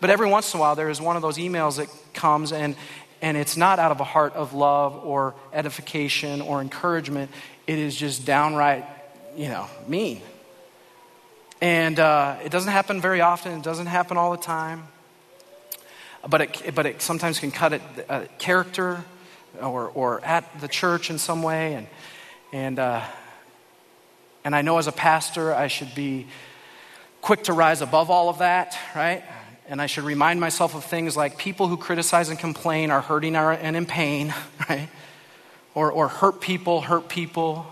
But 0.00 0.10
every 0.10 0.28
once 0.28 0.52
in 0.54 0.58
a 0.58 0.60
while, 0.60 0.76
there 0.76 0.90
is 0.90 1.00
one 1.00 1.16
of 1.16 1.22
those 1.22 1.38
emails 1.38 1.76
that 1.78 1.88
comes, 2.14 2.52
and, 2.52 2.76
and 3.20 3.36
it's 3.36 3.56
not 3.56 3.78
out 3.78 3.90
of 3.90 4.00
a 4.00 4.04
heart 4.04 4.34
of 4.34 4.54
love 4.54 4.94
or 5.04 5.34
edification 5.52 6.40
or 6.40 6.60
encouragement. 6.60 7.30
It 7.66 7.78
is 7.78 7.96
just 7.96 8.24
downright, 8.24 8.84
you 9.36 9.48
know, 9.48 9.66
mean. 9.88 10.22
And 11.60 11.98
uh, 11.98 12.36
it 12.44 12.52
doesn't 12.52 12.70
happen 12.70 13.00
very 13.00 13.20
often, 13.20 13.58
it 13.58 13.64
doesn't 13.64 13.86
happen 13.86 14.16
all 14.16 14.30
the 14.30 14.42
time. 14.42 14.86
But 16.28 16.40
it, 16.40 16.74
but 16.74 16.86
it 16.86 17.02
sometimes 17.02 17.38
can 17.38 17.50
cut 17.50 17.72
at 17.74 17.82
uh, 18.08 18.24
character 18.38 19.04
or, 19.60 19.88
or 19.88 20.24
at 20.24 20.60
the 20.60 20.68
church 20.68 21.10
in 21.10 21.18
some 21.18 21.42
way. 21.42 21.74
And, 21.74 21.86
and, 22.52 22.78
uh, 22.78 23.04
and 24.44 24.54
I 24.54 24.62
know 24.62 24.78
as 24.78 24.86
a 24.86 24.92
pastor, 24.92 25.54
I 25.54 25.68
should 25.68 25.94
be 25.94 26.26
quick 27.20 27.44
to 27.44 27.52
rise 27.52 27.82
above 27.82 28.10
all 28.10 28.28
of 28.28 28.38
that, 28.38 28.78
right? 28.94 29.24
And 29.68 29.82
I 29.82 29.86
should 29.86 30.04
remind 30.04 30.40
myself 30.40 30.74
of 30.74 30.84
things 30.84 31.16
like 31.16 31.36
people 31.36 31.68
who 31.68 31.76
criticize 31.76 32.30
and 32.30 32.38
complain 32.38 32.90
are 32.90 33.02
hurting 33.02 33.36
and 33.36 33.76
in 33.76 33.84
pain, 33.84 34.34
right? 34.68 34.88
Or, 35.74 35.92
or 35.92 36.08
hurt 36.08 36.40
people, 36.40 36.80
hurt 36.80 37.08
people. 37.08 37.66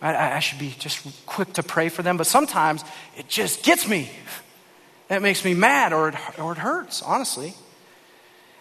I, 0.00 0.36
I 0.36 0.38
should 0.38 0.58
be 0.58 0.74
just 0.78 1.06
quick 1.26 1.52
to 1.54 1.62
pray 1.62 1.90
for 1.90 2.02
them, 2.02 2.16
but 2.16 2.26
sometimes 2.26 2.82
it 3.18 3.28
just 3.28 3.62
gets 3.62 3.86
me. 3.86 4.10
It 5.10 5.20
makes 5.20 5.44
me 5.44 5.52
mad 5.52 5.92
or 5.92 6.08
it, 6.08 6.38
or 6.38 6.52
it 6.52 6.58
hurts, 6.58 7.02
honestly. 7.02 7.54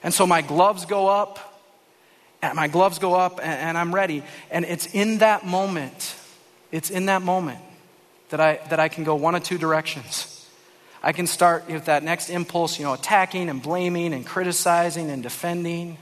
And 0.03 0.13
so 0.13 0.27
my 0.27 0.41
gloves 0.41 0.85
go 0.85 1.07
up, 1.07 1.61
and 2.41 2.55
my 2.55 2.67
gloves 2.67 2.99
go 2.99 3.15
up, 3.15 3.39
and, 3.39 3.59
and 3.59 3.77
I'm 3.77 3.95
ready. 3.95 4.23
And 4.51 4.65
it's 4.65 4.87
in 4.87 5.19
that 5.19 5.45
moment, 5.45 6.15
it's 6.71 6.89
in 6.89 7.05
that 7.05 7.21
moment 7.21 7.59
that 8.29 8.41
I, 8.41 8.59
that 8.69 8.79
I 8.79 8.89
can 8.89 9.05
go 9.05 9.15
one 9.15 9.35
of 9.35 9.43
two 9.43 9.57
directions. 9.57 10.38
I 11.01 11.13
can 11.13 11.27
start 11.27 11.69
with 11.69 11.85
that 11.85 12.03
next 12.03 12.29
impulse, 12.29 12.77
you 12.77 12.85
know, 12.85 12.93
attacking 12.93 13.49
and 13.49 13.61
blaming 13.61 14.13
and 14.13 14.25
criticizing 14.25 15.09
and 15.09 15.23
defending. 15.23 15.97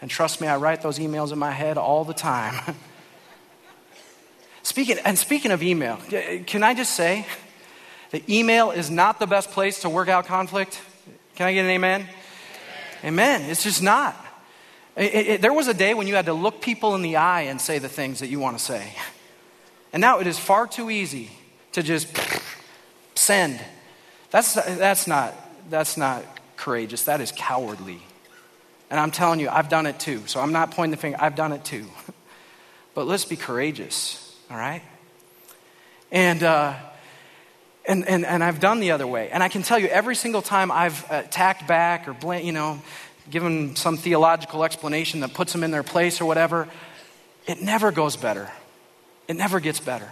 And 0.00 0.10
trust 0.10 0.40
me, 0.40 0.48
I 0.48 0.56
write 0.56 0.82
those 0.82 0.98
emails 0.98 1.32
in 1.32 1.38
my 1.38 1.52
head 1.52 1.78
all 1.78 2.04
the 2.04 2.14
time. 2.14 2.74
speaking, 4.62 4.98
and 5.04 5.16
speaking 5.16 5.52
of 5.52 5.62
email, 5.62 5.98
can 6.46 6.62
I 6.62 6.74
just 6.74 6.94
say 6.94 7.26
that 8.10 8.28
email 8.28 8.72
is 8.72 8.90
not 8.90 9.20
the 9.20 9.26
best 9.26 9.50
place 9.50 9.80
to 9.80 9.88
work 9.88 10.08
out 10.08 10.26
conflict? 10.26 10.80
Can 11.36 11.46
I 11.46 11.54
get 11.54 11.64
an 11.64 11.70
amen? 11.70 12.08
Amen. 13.04 13.42
It's 13.42 13.62
just 13.62 13.82
not. 13.82 14.16
It, 14.96 15.14
it, 15.14 15.42
there 15.42 15.52
was 15.52 15.68
a 15.68 15.74
day 15.74 15.94
when 15.94 16.06
you 16.06 16.14
had 16.14 16.26
to 16.26 16.32
look 16.32 16.60
people 16.60 16.94
in 16.94 17.02
the 17.02 17.16
eye 17.16 17.42
and 17.42 17.60
say 17.60 17.78
the 17.78 17.88
things 17.88 18.20
that 18.20 18.28
you 18.28 18.40
want 18.40 18.58
to 18.58 18.64
say. 18.64 18.92
And 19.92 20.00
now 20.00 20.18
it 20.18 20.26
is 20.26 20.38
far 20.38 20.66
too 20.66 20.90
easy 20.90 21.30
to 21.72 21.82
just 21.82 22.08
send. 23.14 23.60
That's, 24.36 24.52
that's, 24.52 25.06
not, 25.06 25.34
that's 25.70 25.96
not 25.96 26.22
courageous. 26.58 27.04
That 27.04 27.22
is 27.22 27.32
cowardly. 27.34 28.02
And 28.90 29.00
I'm 29.00 29.10
telling 29.10 29.40
you, 29.40 29.48
I've 29.48 29.70
done 29.70 29.86
it 29.86 29.98
too. 29.98 30.26
So 30.26 30.40
I'm 30.40 30.52
not 30.52 30.72
pointing 30.72 30.90
the 30.90 30.98
finger, 30.98 31.16
I've 31.18 31.36
done 31.36 31.52
it 31.52 31.64
too. 31.64 31.86
But 32.92 33.06
let's 33.06 33.26
be 33.26 33.36
courageous, 33.36 34.34
all 34.50 34.56
right? 34.56 34.82
And, 36.10 36.42
uh, 36.42 36.74
and, 37.86 38.08
and, 38.08 38.24
and 38.24 38.42
I've 38.42 38.58
done 38.58 38.80
the 38.80 38.92
other 38.92 39.06
way. 39.06 39.28
And 39.30 39.42
I 39.42 39.48
can 39.48 39.62
tell 39.62 39.78
you, 39.78 39.86
every 39.88 40.14
single 40.14 40.40
time 40.40 40.70
I've 40.70 41.04
attacked 41.10 41.66
back 41.66 42.08
or, 42.08 42.14
blame, 42.14 42.46
you 42.46 42.52
know, 42.52 42.80
given 43.30 43.76
some 43.76 43.98
theological 43.98 44.64
explanation 44.64 45.20
that 45.20 45.34
puts 45.34 45.52
them 45.52 45.62
in 45.62 45.70
their 45.70 45.82
place 45.82 46.22
or 46.22 46.24
whatever, 46.24 46.68
it 47.46 47.60
never 47.60 47.92
goes 47.92 48.16
better. 48.16 48.50
It 49.28 49.36
never 49.36 49.60
gets 49.60 49.78
better. 49.78 50.10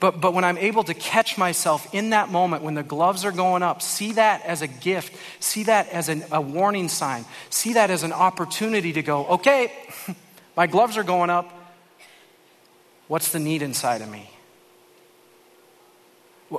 But, 0.00 0.20
but 0.20 0.34
when 0.34 0.44
I'm 0.44 0.58
able 0.58 0.84
to 0.84 0.94
catch 0.94 1.38
myself 1.38 1.92
in 1.94 2.10
that 2.10 2.30
moment 2.30 2.62
when 2.62 2.74
the 2.74 2.82
gloves 2.82 3.24
are 3.24 3.32
going 3.32 3.62
up, 3.62 3.80
see 3.80 4.12
that 4.12 4.44
as 4.44 4.62
a 4.62 4.66
gift, 4.66 5.16
see 5.40 5.64
that 5.64 5.88
as 5.88 6.08
an, 6.08 6.24
a 6.32 6.40
warning 6.40 6.88
sign, 6.88 7.24
see 7.50 7.74
that 7.74 7.90
as 7.90 8.02
an 8.02 8.12
opportunity 8.12 8.92
to 8.92 9.02
go, 9.02 9.26
okay, 9.26 9.72
my 10.56 10.66
gloves 10.66 10.96
are 10.96 11.04
going 11.04 11.30
up. 11.30 11.50
What's 13.06 13.32
the 13.32 13.38
need 13.38 13.62
inside 13.62 14.00
of 14.00 14.10
me? 14.10 14.30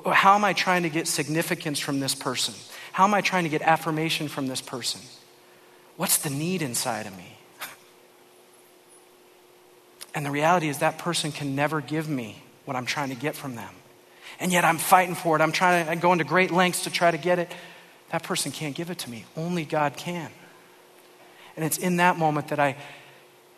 How 0.05 0.35
am 0.35 0.43
I 0.43 0.53
trying 0.53 0.83
to 0.83 0.89
get 0.89 1.07
significance 1.07 1.79
from 1.79 1.99
this 1.99 2.15
person? 2.15 2.53
How 2.91 3.03
am 3.03 3.13
I 3.13 3.21
trying 3.21 3.43
to 3.43 3.49
get 3.49 3.61
affirmation 3.61 4.27
from 4.27 4.47
this 4.47 4.61
person? 4.61 5.01
What's 5.97 6.17
the 6.17 6.29
need 6.29 6.61
inside 6.61 7.07
of 7.07 7.15
me? 7.15 7.37
And 10.15 10.25
the 10.25 10.31
reality 10.31 10.69
is 10.69 10.77
that 10.77 10.97
person 10.97 11.33
can 11.33 11.55
never 11.55 11.81
give 11.81 12.07
me 12.07 12.41
what 12.65 12.75
I'm 12.75 12.85
trying 12.85 13.09
to 13.09 13.15
get 13.15 13.35
from 13.35 13.55
them. 13.55 13.73
And 14.39 14.51
yet 14.51 14.65
I'm 14.65 14.77
fighting 14.77 15.15
for 15.15 15.35
it. 15.37 15.41
I'm 15.41 15.51
trying 15.51 15.85
to 15.85 15.91
I'm 15.91 15.99
going 15.99 16.19
to 16.19 16.25
great 16.25 16.51
lengths 16.51 16.83
to 16.83 16.89
try 16.89 17.09
to 17.09 17.17
get 17.17 17.39
it. 17.39 17.51
That 18.09 18.23
person 18.23 18.51
can't 18.51 18.75
give 18.75 18.89
it 18.89 18.99
to 18.99 19.09
me. 19.09 19.25
Only 19.37 19.65
God 19.65 19.95
can. 19.97 20.29
And 21.55 21.63
it's 21.63 21.77
in 21.77 21.97
that 21.97 22.17
moment 22.17 22.49
that 22.49 22.59
I, 22.59 22.75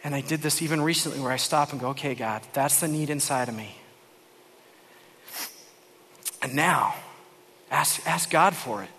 and 0.04 0.13
I 0.13 0.22
did 0.22 0.41
this 0.41 0.62
even 0.62 0.82
recently 0.82 1.20
where 1.20 1.32
I 1.32 1.38
stop 1.38 1.72
and 1.72 1.82
go, 1.82 1.89
okay, 1.89 2.15
God, 2.15 2.41
that's 2.54 2.80
the 2.80 2.88
need 2.88 3.10
inside 3.10 3.50
of 3.50 3.56
me. 3.56 3.76
And 6.41 6.56
now, 6.56 6.93
ask, 7.72 8.06
ask 8.08 8.30
God 8.30 8.56
for 8.56 8.84
it. 8.84 8.89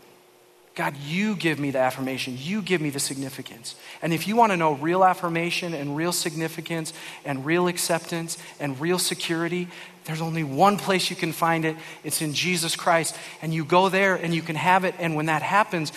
God, 0.78 0.96
you 0.98 1.34
give 1.34 1.58
me 1.58 1.72
the 1.72 1.80
affirmation. 1.80 2.36
You 2.38 2.62
give 2.62 2.80
me 2.80 2.90
the 2.90 3.00
significance. 3.00 3.74
And 4.00 4.12
if 4.12 4.28
you 4.28 4.36
want 4.36 4.52
to 4.52 4.56
know 4.56 4.74
real 4.74 5.04
affirmation 5.04 5.74
and 5.74 5.96
real 5.96 6.12
significance 6.12 6.92
and 7.24 7.44
real 7.44 7.66
acceptance 7.66 8.38
and 8.60 8.80
real 8.80 9.00
security, 9.00 9.66
there's 10.04 10.20
only 10.20 10.44
one 10.44 10.76
place 10.78 11.10
you 11.10 11.16
can 11.16 11.32
find 11.32 11.64
it. 11.64 11.74
It's 12.04 12.22
in 12.22 12.32
Jesus 12.32 12.76
Christ. 12.76 13.16
And 13.42 13.52
you 13.52 13.64
go 13.64 13.88
there 13.88 14.14
and 14.14 14.32
you 14.32 14.40
can 14.40 14.54
have 14.54 14.84
it. 14.84 14.94
And 15.00 15.16
when 15.16 15.26
that 15.26 15.42
happens, 15.42 15.92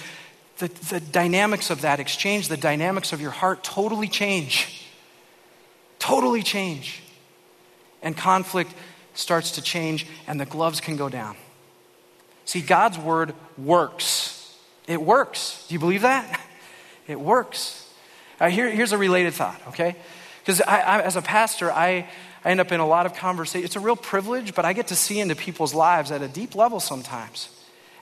the, 0.58 0.70
the 0.90 1.00
dynamics 1.00 1.70
of 1.70 1.82
that 1.82 2.00
exchange, 2.00 2.48
the 2.48 2.58
dynamics 2.58 3.14
of 3.14 3.22
your 3.22 3.30
heart 3.30 3.64
totally 3.64 4.08
change. 4.08 4.88
Totally 6.00 6.42
change. 6.42 7.04
And 8.02 8.18
conflict 8.18 8.74
starts 9.14 9.52
to 9.52 9.62
change, 9.62 10.08
and 10.26 10.40
the 10.40 10.46
gloves 10.48 10.82
can 10.82 10.98
go 10.98 11.08
down. 11.08 11.36
See, 12.46 12.62
God's 12.62 12.98
word 12.98 13.36
works. 13.60 14.31
It 14.88 15.02
works. 15.02 15.66
Do 15.68 15.74
you 15.74 15.80
believe 15.80 16.02
that? 16.02 16.40
It 17.08 17.20
works. 17.20 17.90
Uh, 18.40 18.50
here, 18.50 18.70
here's 18.70 18.94
a 18.94 18.98
related 18.98 19.34
thought, 19.34 19.60
okay? 19.70 19.96
Because 20.40 20.62
as 20.62 21.16
a 21.16 21.22
pastor, 21.22 21.72
I, 21.72 22.08
I 22.46 22.52
end 22.52 22.60
up 22.60 22.72
in 22.72 22.80
a 22.80 22.88
lot 22.88 23.06
of 23.06 23.16
conversation. 23.16 23.66
It's 23.66 23.76
a 23.76 23.82
real 23.82 23.96
privilege, 23.96 24.56
but 24.56 24.66
I 24.66 24.74
get 24.74 24.88
to 24.88 24.96
see 24.96 25.20
into 25.20 25.36
people's 25.36 25.74
lives 25.74 26.12
at 26.12 26.22
a 26.22 26.28
deep 26.28 26.56
level 26.56 26.80
sometimes. 26.80 27.50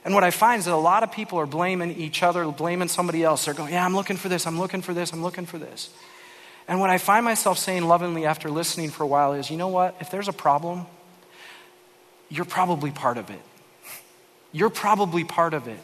And 0.04 0.14
what 0.14 0.24
I 0.24 0.30
find 0.30 0.60
is 0.60 0.64
that 0.64 0.74
a 0.74 0.76
lot 0.76 1.02
of 1.02 1.12
people 1.12 1.38
are 1.38 1.46
blaming 1.46 1.90
each 1.92 2.22
other, 2.22 2.44
blaming 2.50 2.88
somebody 2.88 3.22
else. 3.22 3.44
They're 3.44 3.54
going, 3.54 3.72
Yeah, 3.72 3.84
I'm 3.84 3.94
looking 3.94 4.16
for 4.16 4.28
this, 4.28 4.46
I'm 4.46 4.58
looking 4.58 4.80
for 4.80 4.94
this, 4.94 5.12
I'm 5.12 5.22
looking 5.22 5.44
for 5.44 5.58
this. 5.58 5.90
And 6.68 6.80
what 6.80 6.90
I 6.90 6.98
find 6.98 7.24
myself 7.24 7.58
saying 7.58 7.84
lovingly 7.84 8.24
after 8.24 8.50
listening 8.50 8.90
for 8.90 9.02
a 9.02 9.06
while 9.06 9.34
is, 9.34 9.50
You 9.50 9.56
know 9.56 9.68
what? 9.68 9.96
If 10.00 10.10
there's 10.10 10.28
a 10.28 10.32
problem, 10.32 10.86
you're 12.30 12.46
probably 12.46 12.90
part 12.90 13.18
of 13.18 13.28
it. 13.28 13.42
You're 14.52 14.70
probably 14.70 15.24
part 15.24 15.52
of 15.52 15.68
it. 15.68 15.80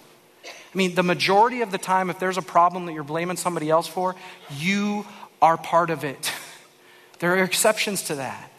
I 0.76 0.78
mean, 0.78 0.94
the 0.94 1.02
majority 1.02 1.62
of 1.62 1.72
the 1.72 1.78
time, 1.78 2.10
if 2.10 2.18
there's 2.18 2.36
a 2.36 2.42
problem 2.42 2.84
that 2.84 2.92
you're 2.92 3.02
blaming 3.02 3.38
somebody 3.38 3.70
else 3.70 3.86
for, 3.86 4.14
you 4.58 5.06
are 5.40 5.56
part 5.56 5.88
of 5.88 6.04
it. 6.04 6.30
There 7.18 7.32
are 7.32 7.44
exceptions 7.44 8.02
to 8.08 8.16
that. 8.16 8.50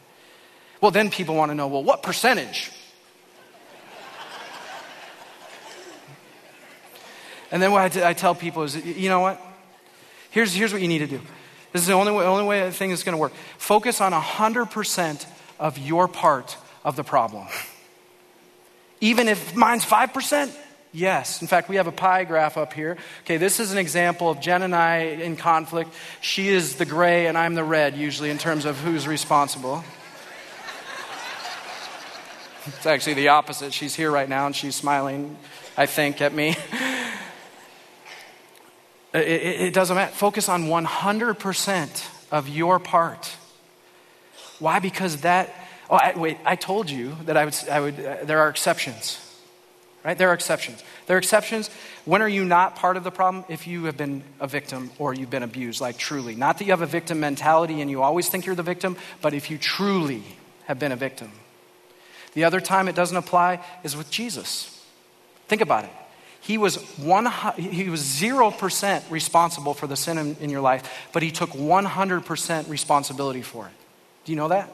Well, 0.81 0.89
then 0.89 1.11
people 1.11 1.35
want 1.35 1.51
to 1.51 1.55
know 1.55 1.67
well, 1.67 1.83
what 1.83 2.01
percentage? 2.01 2.71
and 7.51 7.61
then 7.61 7.71
what 7.71 7.95
I, 7.97 8.13
tell 8.13 8.33
people 8.33 8.63
is, 8.63 8.75
you 8.83 9.09
know 9.09 9.19
what? 9.19 9.39
Here's, 10.31 10.55
here's 10.55 10.73
what 10.73 10.81
you 10.81 10.87
need 10.87 10.97
to 10.97 11.07
do. 11.07 11.21
This 11.71 11.83
is 11.83 11.87
the 11.87 11.93
only 11.93 12.13
way, 12.13 12.25
only 12.25 12.45
way 12.45 12.71
thing 12.71 12.89
is 12.89 13.03
going 13.03 13.13
to 13.13 13.21
work. 13.21 13.33
Focus 13.59 14.01
on 14.01 14.11
100% 14.11 15.27
of 15.59 15.77
your 15.77 16.07
part 16.07 16.57
of 16.83 16.95
the 16.95 17.03
problem. 17.03 17.45
Even 19.01 19.27
if 19.27 19.55
mine's 19.55 19.85
5%, 19.85 20.51
Yes. 20.93 21.41
In 21.41 21.47
fact, 21.47 21.69
we 21.69 21.75
have 21.75 21.87
a 21.87 21.91
pie 21.91 22.23
graph 22.23 22.57
up 22.57 22.73
here. 22.73 22.97
Okay, 23.21 23.37
this 23.37 23.59
is 23.59 23.71
an 23.71 23.77
example 23.77 24.29
of 24.29 24.39
Jen 24.39 24.61
and 24.61 24.75
I 24.75 24.97
in 24.99 25.35
conflict. 25.35 25.93
She 26.21 26.47
is 26.47 26.75
the 26.75 26.85
gray 26.85 27.27
and 27.27 27.37
I'm 27.37 27.55
the 27.55 27.63
red, 27.63 27.95
usually, 27.95 28.29
in 28.29 28.37
terms 28.37 28.65
of 28.65 28.79
who's 28.79 29.07
responsible. 29.07 29.83
It's 32.65 32.85
actually 32.85 33.13
the 33.13 33.29
opposite. 33.29 33.73
She's 33.73 33.95
here 33.95 34.11
right 34.11 34.27
now 34.27 34.45
and 34.45 34.55
she's 34.55 34.75
smiling, 34.75 35.37
I 35.77 35.85
think, 35.85 36.21
at 36.21 36.33
me. 36.33 36.55
It, 39.13 39.21
it, 39.21 39.61
it 39.61 39.73
doesn't 39.73 39.95
matter. 39.95 40.11
Focus 40.11 40.49
on 40.49 40.65
100% 40.65 42.09
of 42.31 42.49
your 42.49 42.77
part. 42.77 43.33
Why? 44.59 44.79
Because 44.79 45.21
that 45.21 45.53
Oh, 45.89 45.95
I, 45.95 46.13
wait, 46.17 46.37
I 46.43 46.55
told 46.55 46.89
you 46.89 47.15
that 47.23 47.37
I 47.37 47.45
would, 47.45 47.55
I 47.71 47.79
would 47.79 47.99
uh, 47.99 48.17
there 48.23 48.39
are 48.41 48.49
exceptions. 48.49 49.21
Right? 50.07 50.17
There 50.17 50.29
are 50.29 50.33
exceptions. 50.33 50.81
There 51.05 51.17
are 51.17 51.19
exceptions. 51.19 51.69
When 52.05 52.21
are 52.21 52.29
you 52.29 52.45
not 52.45 52.77
part 52.77 52.95
of 52.95 53.03
the 53.03 53.11
problem? 53.11 53.43
If 53.49 53.67
you 53.67 53.83
have 53.83 53.97
been 53.97 54.23
a 54.39 54.47
victim 54.47 54.89
or 54.99 55.13
you've 55.13 55.29
been 55.29 55.43
abused, 55.43 55.81
like 55.81 55.97
truly. 55.97 56.33
Not 56.33 56.59
that 56.59 56.63
you 56.63 56.71
have 56.71 56.81
a 56.81 56.85
victim 56.85 57.19
mentality 57.19 57.81
and 57.81 57.91
you 57.91 58.01
always 58.01 58.29
think 58.29 58.45
you're 58.45 58.55
the 58.55 58.63
victim, 58.63 58.95
but 59.21 59.33
if 59.33 59.51
you 59.51 59.57
truly 59.57 60.23
have 60.63 60.79
been 60.79 60.93
a 60.93 60.95
victim. 60.95 61.29
The 62.35 62.45
other 62.45 62.61
time 62.61 62.87
it 62.87 62.95
doesn't 62.95 63.17
apply 63.17 63.61
is 63.83 63.97
with 63.97 64.09
Jesus. 64.09 64.81
Think 65.49 65.61
about 65.61 65.83
it. 65.83 65.91
He 66.39 66.57
was, 66.57 66.77
one, 66.95 67.29
he 67.57 67.89
was 67.89 67.99
0% 67.99 69.11
responsible 69.11 69.73
for 69.73 69.87
the 69.87 69.97
sin 69.97 70.17
in, 70.17 70.37
in 70.39 70.49
your 70.49 70.61
life, 70.61 71.09
but 71.11 71.21
he 71.21 71.31
took 71.31 71.49
100% 71.49 72.69
responsibility 72.69 73.41
for 73.41 73.67
it. 73.67 73.73
Do 74.23 74.31
you 74.31 74.37
know 74.37 74.47
that? 74.47 74.71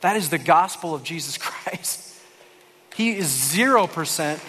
That 0.00 0.16
is 0.16 0.28
the 0.28 0.38
gospel 0.38 0.92
of 0.92 1.04
Jesus 1.04 1.38
Christ. 1.38 2.02
He 2.96 3.14
is 3.14 3.28
0%, 3.28 4.40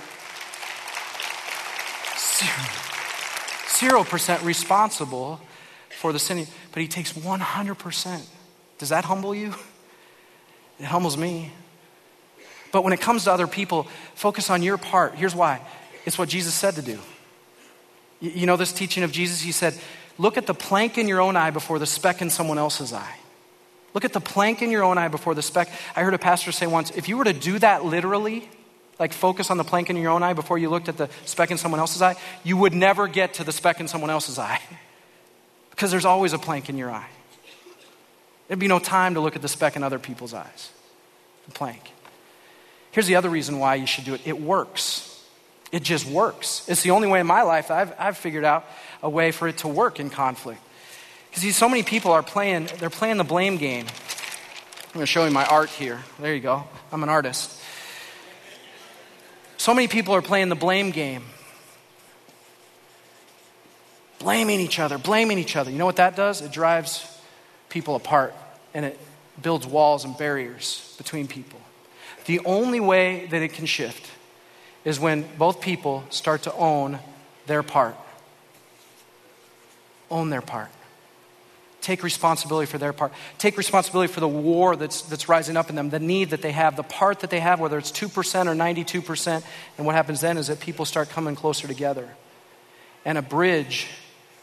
0% 2.45 4.43
responsible 4.43 5.39
for 5.89 6.13
the 6.13 6.19
sin, 6.19 6.47
but 6.71 6.82
he 6.82 6.88
takes 6.88 7.13
100%. 7.13 8.21
Does 8.78 8.89
that 8.89 9.06
humble 9.06 9.34
you? 9.34 9.56
It 10.80 10.86
humbles 10.86 11.17
me. 11.17 11.52
But 12.71 12.84
when 12.84 12.93
it 12.93 13.02
comes 13.02 13.23
to 13.23 13.32
other 13.32 13.47
people, 13.47 13.88
focus 14.13 14.50
on 14.50 14.62
your 14.62 14.78
part. 14.78 15.15
Here's 15.15 15.36
why 15.36 15.62
it's 16.06 16.17
what 16.17 16.30
Jesus 16.30 16.54
said 16.54 16.76
to 16.76 16.82
do. 16.82 17.00
You 18.19 18.45
know 18.45 18.58
this 18.58 18.73
teaching 18.73 19.04
of 19.04 19.12
Jesus? 19.12 19.41
He 19.41 19.52
said, 19.52 19.80
Look 20.17 20.38
at 20.38 20.47
the 20.47 20.54
plank 20.54 20.97
in 20.97 21.08
your 21.08 21.21
own 21.21 21.36
eye 21.36 21.52
before 21.52 21.80
the 21.80 21.86
speck 21.86 22.21
in 22.21 22.30
someone 22.30 22.58
else's 22.58 22.91
eye. 22.91 23.15
Look 23.93 24.04
at 24.06 24.13
the 24.13 24.21
plank 24.21 24.62
in 24.62 24.71
your 24.71 24.84
own 24.84 24.97
eye 24.97 25.08
before 25.08 25.36
the 25.36 25.41
speck. 25.41 25.69
I 25.95 26.04
heard 26.04 26.13
a 26.13 26.19
pastor 26.19 26.52
say 26.52 26.67
once 26.67 26.91
if 26.91 27.08
you 27.08 27.17
were 27.17 27.23
to 27.23 27.34
do 27.34 27.60
that 27.60 27.86
literally, 27.86 28.50
like 28.99 29.13
focus 29.13 29.51
on 29.51 29.57
the 29.57 29.63
plank 29.63 29.89
in 29.89 29.97
your 29.97 30.12
own 30.12 30.23
eye 30.23 30.33
before 30.33 30.57
you 30.57 30.69
looked 30.69 30.89
at 30.89 30.97
the 30.97 31.10
speck 31.25 31.51
in 31.51 31.57
someone 31.57 31.79
else's 31.79 32.01
eye, 32.01 32.15
you 32.43 32.57
would 32.57 32.73
never 32.73 33.07
get 33.07 33.36
to 33.36 33.43
the 33.43 33.51
speck 33.51 33.79
in 33.79 33.88
someone 33.88 34.10
else's 34.10 34.39
eye. 34.39 34.62
Because 35.69 35.91
there's 35.91 36.05
always 36.05 36.33
a 36.33 36.39
plank 36.39 36.69
in 36.69 36.77
your 36.79 36.89
eye. 36.89 37.07
There'd 38.47 38.57
be 38.57 38.67
no 38.67 38.79
time 38.79 39.13
to 39.13 39.19
look 39.19 39.36
at 39.36 39.43
the 39.43 39.47
speck 39.47 39.75
in 39.75 39.83
other 39.83 39.99
people's 39.99 40.33
eyes. 40.33 40.71
The 41.45 41.51
plank. 41.51 41.91
Here's 42.89 43.05
the 43.05 43.15
other 43.15 43.29
reason 43.29 43.60
why 43.60 43.75
you 43.75 43.86
should 43.86 44.03
do 44.03 44.15
it 44.15 44.21
it 44.25 44.41
works. 44.41 45.23
It 45.71 45.83
just 45.83 46.07
works. 46.07 46.67
It's 46.67 46.81
the 46.81 46.91
only 46.91 47.07
way 47.07 47.19
in 47.19 47.27
my 47.27 47.43
life 47.43 47.69
I've, 47.69 47.93
I've 47.99 48.17
figured 48.17 48.43
out 48.43 48.65
a 49.03 49.10
way 49.10 49.31
for 49.31 49.47
it 49.47 49.60
to 49.60 49.67
work 49.67 49.99
in 49.99 50.10
conflict. 50.10 50.62
Because 51.29 51.55
so 51.55 51.69
many 51.69 51.83
people 51.83 52.12
are 52.12 52.23
playing, 52.23 52.69
they're 52.79 52.89
playing 52.89 53.17
the 53.17 53.23
blame 53.23 53.57
game. 53.57 53.86
I'm 53.86 54.93
going 54.93 55.03
to 55.03 55.05
show 55.05 55.25
you 55.25 55.31
my 55.31 55.45
art 55.45 55.69
here. 55.69 55.99
There 56.19 56.33
you 56.33 56.39
go. 56.39 56.63
I'm 56.91 57.03
an 57.03 57.10
artist. 57.10 57.57
So 59.67 59.73
many 59.73 59.89
people 59.89 60.15
are 60.15 60.21
playing 60.21 60.47
the 60.47 60.56
blame 60.56 60.91
game. 60.91 61.23
Blaming 64.17 64.62
each 64.62 64.80
other, 64.80 64.97
blaming 64.97 65.39
each 65.39 65.58
other. 65.58 65.69
You 65.69 65.77
know 65.77 65.86
what 65.86 65.97
that 65.97 66.15
does? 66.15 66.41
It 66.41 66.53
drives 66.53 67.06
people 67.67 67.97
apart 67.97 68.34
and 68.73 68.86
it 68.86 68.97
builds 69.41 69.67
walls 69.67 70.06
and 70.06 70.17
barriers 70.17 70.95
between 70.97 71.27
people. 71.27 71.60
The 72.27 72.39
only 72.45 72.80
way 72.80 73.25
that 73.25 73.41
it 73.41 73.51
can 73.51 73.65
shift 73.65 74.10
is 74.86 75.01
when 75.01 75.25
both 75.38 75.60
people 75.60 76.06
start 76.12 76.43
to 76.43 76.53
own 76.53 76.99
their 77.45 77.62
part. 77.62 77.97
Own 80.10 80.30
their 80.30 80.41
part. 80.41 80.69
Take 81.88 82.04
responsibility 82.04 82.69
for 82.69 82.78
their 82.78 82.91
part. 82.91 83.13
Take 83.38 83.58
responsibility 83.58 84.12
for 84.12 84.19
the 84.19 84.28
war 84.28 84.76
that's, 84.76 85.04
that's 85.04 85.30
rising 85.30 85.56
up 85.56 85.69
in 85.69 85.78
them, 85.78 85.89
the 85.89 86.02
need 86.02 86.32
that 86.32 86.41
they 86.41 86.52
have, 86.52 86.76
the 86.76 86.84
part 86.84 87.21
that 87.21 87.30
they 87.30 87.39
have, 87.39 87.62
whether 87.62 87.78
it's 87.78 87.93
2% 87.93 88.08
or 88.12 88.54
92%. 88.54 89.43
And 89.78 89.86
what 89.86 89.95
happens 89.95 90.19
then 90.19 90.38
is 90.38 90.47
that 90.47 90.60
people 90.60 90.84
start 90.84 91.10
coming 91.10 91.34
closer 91.34 91.65
together. 91.65 92.10
And 93.06 93.17
a 93.17 93.21
bridge 93.21 93.88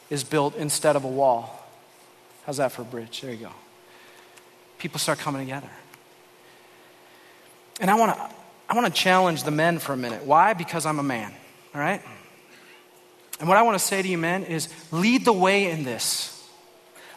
is 0.08 0.24
built 0.24 0.56
instead 0.56 0.96
of 0.96 1.04
a 1.04 1.06
wall. 1.06 1.68
How's 2.46 2.56
that 2.56 2.72
for 2.72 2.80
a 2.80 2.86
bridge? 2.86 3.20
There 3.20 3.30
you 3.30 3.36
go. 3.36 3.52
People 4.78 4.98
start 4.98 5.18
coming 5.18 5.42
together. 5.42 5.68
And 7.78 7.90
I 7.90 7.94
want 7.96 8.16
to 8.16 8.30
I 8.70 8.74
want 8.74 8.86
to 8.86 8.92
challenge 8.98 9.42
the 9.42 9.50
men 9.50 9.80
for 9.80 9.92
a 9.92 9.98
minute. 9.98 10.24
Why? 10.24 10.54
Because 10.54 10.86
I'm 10.86 10.98
a 10.98 11.02
man, 11.02 11.30
all 11.74 11.80
right? 11.82 12.00
And 13.38 13.50
what 13.50 13.58
I 13.58 13.62
want 13.62 13.78
to 13.78 13.84
say 13.84 14.00
to 14.00 14.08
you, 14.08 14.16
men, 14.16 14.44
is 14.44 14.70
lead 14.90 15.26
the 15.26 15.32
way 15.34 15.70
in 15.70 15.84
this. 15.84 16.33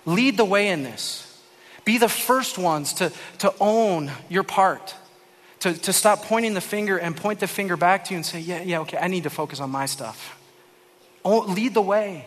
Lead 0.08 0.38
the 0.38 0.46
way 0.46 0.70
in 0.70 0.84
this. 0.84 1.24
Be 1.84 1.98
the 1.98 2.10
first 2.10 2.58
ones 2.58 2.94
to, 2.94 3.12
to 3.40 3.54
own 3.60 4.10
your 4.30 4.44
part, 4.44 4.96
to, 5.60 5.74
to 5.74 5.94
stop 5.94 6.24
pointing 6.24 6.54
the 6.54 6.62
finger 6.62 6.98
and 6.98 7.16
point 7.16 7.42
the 7.42 7.48
finger 7.48 7.78
back 7.78 8.06
to 8.06 8.12
you 8.12 8.18
and 8.18 8.26
say, 8.26 8.40
yeah, 8.40 8.64
yeah, 8.64 8.80
okay, 8.80 8.98
I 8.98 9.08
need 9.08 9.24
to 9.24 9.30
focus 9.30 9.60
on 9.60 9.70
my 9.70 9.86
stuff. 9.86 10.40
Oh, 11.26 11.40
lead 11.40 11.74
the 11.74 11.82
way. 11.82 12.26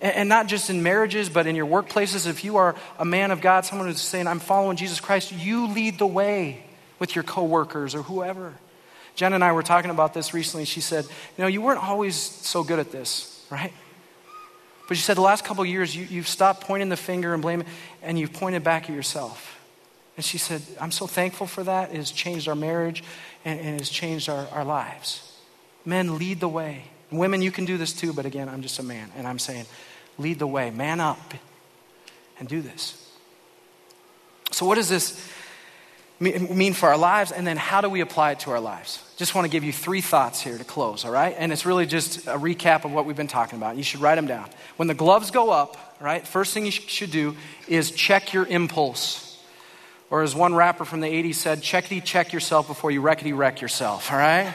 And, 0.00 0.14
and 0.14 0.28
not 0.30 0.46
just 0.46 0.70
in 0.70 0.82
marriages, 0.82 1.28
but 1.28 1.46
in 1.46 1.56
your 1.56 1.66
workplaces. 1.66 2.26
If 2.26 2.42
you 2.42 2.56
are 2.56 2.74
a 2.98 3.04
man 3.04 3.32
of 3.32 3.42
God, 3.42 3.66
someone 3.66 3.86
who's 3.86 4.00
saying, 4.00 4.26
I'm 4.26 4.40
following 4.40 4.78
Jesus 4.78 4.98
Christ, 4.98 5.30
you 5.30 5.68
lead 5.68 5.98
the 5.98 6.06
way 6.06 6.64
with 6.98 7.14
your 7.14 7.22
coworkers 7.22 7.94
or 7.94 8.02
whoever. 8.02 8.54
Jen 9.14 9.34
and 9.34 9.44
I 9.44 9.52
were 9.52 9.62
talking 9.62 9.90
about 9.90 10.14
this 10.14 10.32
recently. 10.32 10.64
She 10.64 10.80
said, 10.80 11.04
You 11.04 11.42
know, 11.42 11.48
you 11.48 11.60
weren't 11.60 11.82
always 11.82 12.16
so 12.16 12.64
good 12.64 12.78
at 12.78 12.92
this, 12.92 13.44
right? 13.50 13.72
But 14.88 14.96
she 14.96 15.02
said 15.02 15.16
the 15.16 15.22
last 15.22 15.44
couple 15.44 15.64
years, 15.64 15.94
you, 15.94 16.06
you've 16.06 16.26
stopped 16.26 16.62
pointing 16.62 16.88
the 16.88 16.96
finger 16.96 17.34
and 17.34 17.42
blaming, 17.42 17.66
and 18.02 18.18
you've 18.18 18.32
pointed 18.32 18.64
back 18.64 18.88
at 18.88 18.96
yourself. 18.96 19.58
And 20.16 20.24
she 20.24 20.38
said, 20.38 20.62
I'm 20.80 20.90
so 20.90 21.06
thankful 21.06 21.46
for 21.46 21.62
that. 21.62 21.90
It 21.90 21.96
has 21.96 22.10
changed 22.10 22.48
our 22.48 22.56
marriage 22.56 23.04
and, 23.44 23.60
and 23.60 23.68
it 23.76 23.78
has 23.78 23.88
changed 23.88 24.28
our, 24.28 24.48
our 24.48 24.64
lives. 24.64 25.38
Men, 25.84 26.18
lead 26.18 26.40
the 26.40 26.48
way. 26.48 26.84
Women, 27.12 27.40
you 27.40 27.52
can 27.52 27.64
do 27.64 27.78
this 27.78 27.92
too, 27.92 28.12
but 28.12 28.26
again, 28.26 28.48
I'm 28.48 28.60
just 28.60 28.80
a 28.80 28.82
man. 28.82 29.10
And 29.16 29.28
I'm 29.28 29.38
saying, 29.38 29.66
lead 30.18 30.40
the 30.40 30.46
way. 30.46 30.70
Man 30.70 30.98
up 30.98 31.34
and 32.40 32.48
do 32.48 32.60
this. 32.60 33.08
So, 34.50 34.66
what 34.66 34.76
is 34.76 34.88
this? 34.88 35.30
Mean 36.20 36.72
for 36.72 36.88
our 36.88 36.98
lives, 36.98 37.30
and 37.30 37.46
then 37.46 37.56
how 37.56 37.80
do 37.80 37.88
we 37.88 38.00
apply 38.00 38.32
it 38.32 38.40
to 38.40 38.50
our 38.50 38.60
lives? 38.60 39.02
Just 39.16 39.34
want 39.34 39.44
to 39.44 39.48
give 39.48 39.64
you 39.64 39.72
three 39.72 40.00
thoughts 40.00 40.40
here 40.40 40.58
to 40.58 40.64
close, 40.64 41.04
all 41.04 41.12
right? 41.12 41.34
And 41.38 41.52
it's 41.52 41.64
really 41.64 41.86
just 41.86 42.26
a 42.26 42.38
recap 42.38 42.84
of 42.84 42.92
what 42.92 43.04
we've 43.04 43.16
been 43.16 43.28
talking 43.28 43.56
about. 43.56 43.76
You 43.76 43.82
should 43.82 44.00
write 44.00 44.16
them 44.16 44.26
down. 44.26 44.48
When 44.76 44.88
the 44.88 44.94
gloves 44.94 45.30
go 45.30 45.50
up, 45.50 45.96
right, 46.00 46.26
first 46.26 46.54
thing 46.54 46.64
you 46.64 46.72
should 46.72 47.10
do 47.10 47.36
is 47.68 47.90
check 47.90 48.32
your 48.32 48.46
impulse. 48.46 49.40
Or 50.10 50.22
as 50.22 50.34
one 50.34 50.54
rapper 50.54 50.84
from 50.84 51.00
the 51.00 51.08
80s 51.08 51.34
said, 51.34 51.60
checkity 51.60 52.02
check 52.02 52.32
yourself 52.32 52.66
before 52.66 52.90
you 52.90 53.02
wreckity 53.02 53.36
wreck 53.36 53.60
yourself, 53.60 54.10
all 54.10 54.18
right? 54.18 54.52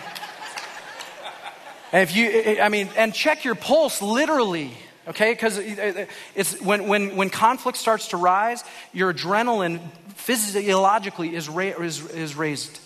and 1.92 2.02
if 2.02 2.16
you, 2.16 2.60
I 2.60 2.70
mean, 2.70 2.90
and 2.98 3.14
check 3.14 3.46
your 3.46 3.56
pulse 3.56 4.02
literally, 4.02 4.72
okay? 5.08 5.34
Because 5.34 5.58
uh, 5.58 5.62
uh, 5.98 6.06
it's 6.36 6.62
when, 6.62 6.88
when, 6.88 7.16
when 7.16 7.30
conflict 7.30 7.78
starts 7.78 8.10
to 8.10 8.18
rise, 8.18 8.64
your 8.94 9.14
adrenaline 9.14 9.80
physiologically 10.16 11.36
is, 11.36 11.50
ra- 11.50 11.82
is, 11.82 12.10
is 12.12 12.36
raised. 12.36 12.80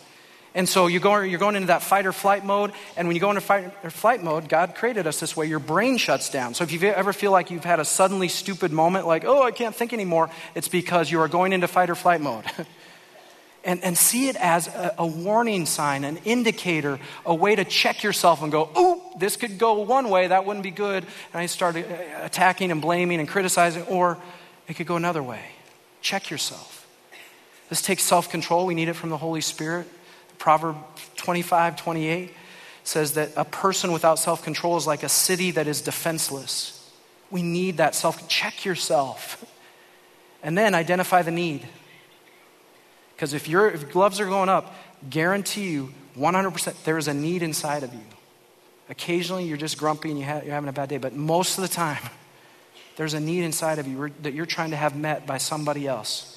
And 0.55 0.67
so 0.67 0.87
you 0.87 0.99
go, 0.99 1.19
you're 1.19 1.39
going 1.39 1.55
into 1.55 1.67
that 1.67 1.83
fight 1.83 2.07
or 2.07 2.11
flight 2.11 2.43
mode. 2.43 2.71
And 2.95 3.07
when 3.07 3.15
you 3.15 3.21
go 3.21 3.29
into 3.29 3.41
fight 3.41 3.71
or 3.83 3.91
flight 3.91 4.23
mode, 4.23 4.49
God 4.49 4.73
created 4.73 5.05
us 5.05 5.19
this 5.19 5.37
way. 5.37 5.45
Your 5.45 5.59
brain 5.59 5.97
shuts 5.97 6.31
down. 6.31 6.55
So 6.55 6.63
if 6.63 6.71
you 6.71 6.81
ever 6.89 7.13
feel 7.13 7.31
like 7.31 7.51
you've 7.51 7.63
had 7.63 7.79
a 7.79 7.85
suddenly 7.85 8.27
stupid 8.27 8.71
moment, 8.71 9.05
like, 9.05 9.23
oh, 9.23 9.43
I 9.43 9.51
can't 9.51 9.75
think 9.75 9.93
anymore, 9.93 10.31
it's 10.55 10.67
because 10.67 11.11
you 11.11 11.19
are 11.19 11.27
going 11.27 11.53
into 11.53 11.67
fight 11.67 11.91
or 11.91 11.95
flight 11.95 12.21
mode. 12.21 12.45
and, 13.63 13.83
and 13.83 13.95
see 13.95 14.29
it 14.29 14.35
as 14.37 14.67
a, 14.67 14.95
a, 14.97 15.05
warning 15.05 15.67
sign, 15.67 16.03
an 16.03 16.17
indicator, 16.25 16.99
a 17.25 17.35
way 17.35 17.55
to 17.55 17.65
check 17.65 18.01
yourself 18.01 18.41
and 18.41 18.51
go, 18.51 18.69
oh, 18.75 19.06
this 19.17 19.35
could 19.35 19.57
go 19.57 19.81
one 19.81 20.09
way, 20.09 20.27
that 20.27 20.45
wouldn't 20.45 20.63
be 20.63 20.71
good. 20.71 21.03
And 21.33 21.41
I 21.41 21.45
start 21.45 21.75
uh, 21.75 21.83
attacking 22.21 22.71
and 22.71 22.81
blaming 22.81 23.19
and 23.19 23.27
criticizing, 23.27 23.83
or 23.83 24.17
it 24.67 24.75
could 24.75 24.87
go 24.87 24.95
another 24.95 25.23
way. 25.23 25.41
Check 26.01 26.29
yourself. 26.29 26.87
This 27.69 27.81
takes 27.81 28.03
self 28.03 28.29
control. 28.29 28.65
We 28.65 28.75
need 28.75 28.89
it 28.89 28.93
from 28.93 29.09
the 29.09 29.17
Holy 29.17 29.41
Spirit. 29.41 29.87
Proverb 30.37 30.77
25, 31.15 31.75
28 31.75 32.33
says 32.83 33.13
that 33.13 33.31
a 33.35 33.43
person 33.43 33.91
without 33.91 34.19
self 34.19 34.43
control 34.43 34.77
is 34.77 34.87
like 34.87 35.03
a 35.03 35.09
city 35.09 35.51
that 35.51 35.67
is 35.67 35.81
defenseless. 35.81 36.73
We 37.29 37.41
need 37.41 37.77
that 37.77 37.95
self. 37.95 38.27
Check 38.27 38.65
yourself. 38.65 39.43
And 40.43 40.57
then 40.57 40.75
identify 40.75 41.23
the 41.23 41.31
need. 41.31 41.67
Because 43.15 43.33
if, 43.33 43.49
your 43.49 43.67
if 43.69 43.91
gloves 43.91 44.19
are 44.19 44.27
going 44.27 44.47
up, 44.47 44.75
guarantee 45.09 45.71
you 45.71 45.93
100% 46.17 46.83
there 46.83 46.97
is 46.97 47.07
a 47.07 47.13
need 47.13 47.41
inside 47.41 47.83
of 47.83 47.93
you. 47.93 48.03
Occasionally 48.89 49.45
you're 49.45 49.57
just 49.57 49.77
grumpy 49.77 50.11
and 50.11 50.19
you 50.19 50.25
you're 50.25 50.53
having 50.53 50.69
a 50.69 50.73
bad 50.73 50.89
day, 50.89 50.97
but 50.97 51.13
most 51.13 51.57
of 51.57 51.61
the 51.61 51.67
time, 51.67 52.01
there's 52.95 53.13
a 53.13 53.19
need 53.19 53.43
inside 53.43 53.79
of 53.79 53.87
you 53.87 54.11
that 54.21 54.33
you're 54.33 54.45
trying 54.45 54.71
to 54.71 54.77
have 54.77 54.95
met 54.95 55.25
by 55.25 55.37
somebody 55.37 55.87
else 55.87 56.33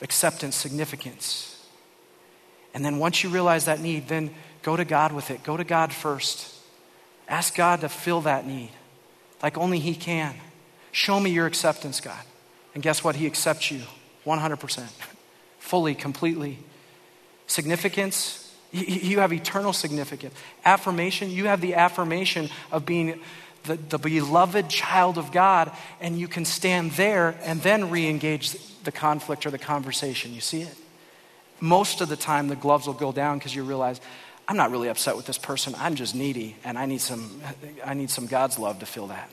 acceptance, 0.00 0.54
significance. 0.54 1.66
And 2.72 2.84
then 2.84 2.98
once 2.98 3.24
you 3.24 3.30
realize 3.30 3.64
that 3.64 3.80
need, 3.80 4.06
then 4.06 4.32
go 4.62 4.76
to 4.76 4.84
God 4.84 5.12
with 5.12 5.32
it. 5.32 5.42
Go 5.42 5.56
to 5.56 5.64
God 5.64 5.92
first. 5.92 6.54
Ask 7.26 7.56
God 7.56 7.80
to 7.80 7.88
fill 7.88 8.20
that 8.20 8.46
need 8.46 8.70
like 9.42 9.56
only 9.58 9.78
He 9.78 9.94
can. 9.94 10.34
Show 10.92 11.20
me 11.20 11.30
your 11.30 11.46
acceptance, 11.46 12.00
God. 12.00 12.20
And 12.74 12.82
guess 12.82 13.02
what? 13.04 13.16
He 13.16 13.26
accepts 13.26 13.70
you 13.70 13.82
100%. 14.26 14.88
fully, 15.58 15.94
completely. 15.94 16.58
Significance, 17.46 18.47
you 18.70 19.20
have 19.20 19.32
eternal 19.32 19.72
significance. 19.72 20.34
Affirmation, 20.64 21.30
you 21.30 21.46
have 21.46 21.60
the 21.60 21.74
affirmation 21.74 22.50
of 22.70 22.84
being 22.84 23.20
the, 23.64 23.76
the 23.76 23.98
beloved 23.98 24.68
child 24.68 25.18
of 25.18 25.32
God, 25.32 25.72
and 26.00 26.18
you 26.18 26.28
can 26.28 26.44
stand 26.44 26.92
there 26.92 27.38
and 27.42 27.62
then 27.62 27.90
re 27.90 28.08
engage 28.08 28.52
the 28.84 28.92
conflict 28.92 29.46
or 29.46 29.50
the 29.50 29.58
conversation. 29.58 30.34
You 30.34 30.40
see 30.40 30.62
it? 30.62 30.74
Most 31.60 32.00
of 32.00 32.08
the 32.08 32.16
time, 32.16 32.48
the 32.48 32.56
gloves 32.56 32.86
will 32.86 32.94
go 32.94 33.10
down 33.10 33.38
because 33.38 33.54
you 33.54 33.64
realize, 33.64 34.00
I'm 34.46 34.56
not 34.56 34.70
really 34.70 34.88
upset 34.88 35.16
with 35.16 35.26
this 35.26 35.38
person. 35.38 35.74
I'm 35.76 35.94
just 35.94 36.14
needy, 36.14 36.56
and 36.64 36.78
I 36.78 36.86
need 36.86 37.00
some, 37.00 37.40
I 37.84 37.94
need 37.94 38.10
some 38.10 38.26
God's 38.26 38.58
love 38.58 38.78
to 38.80 38.86
fill 38.86 39.08
that. 39.08 39.30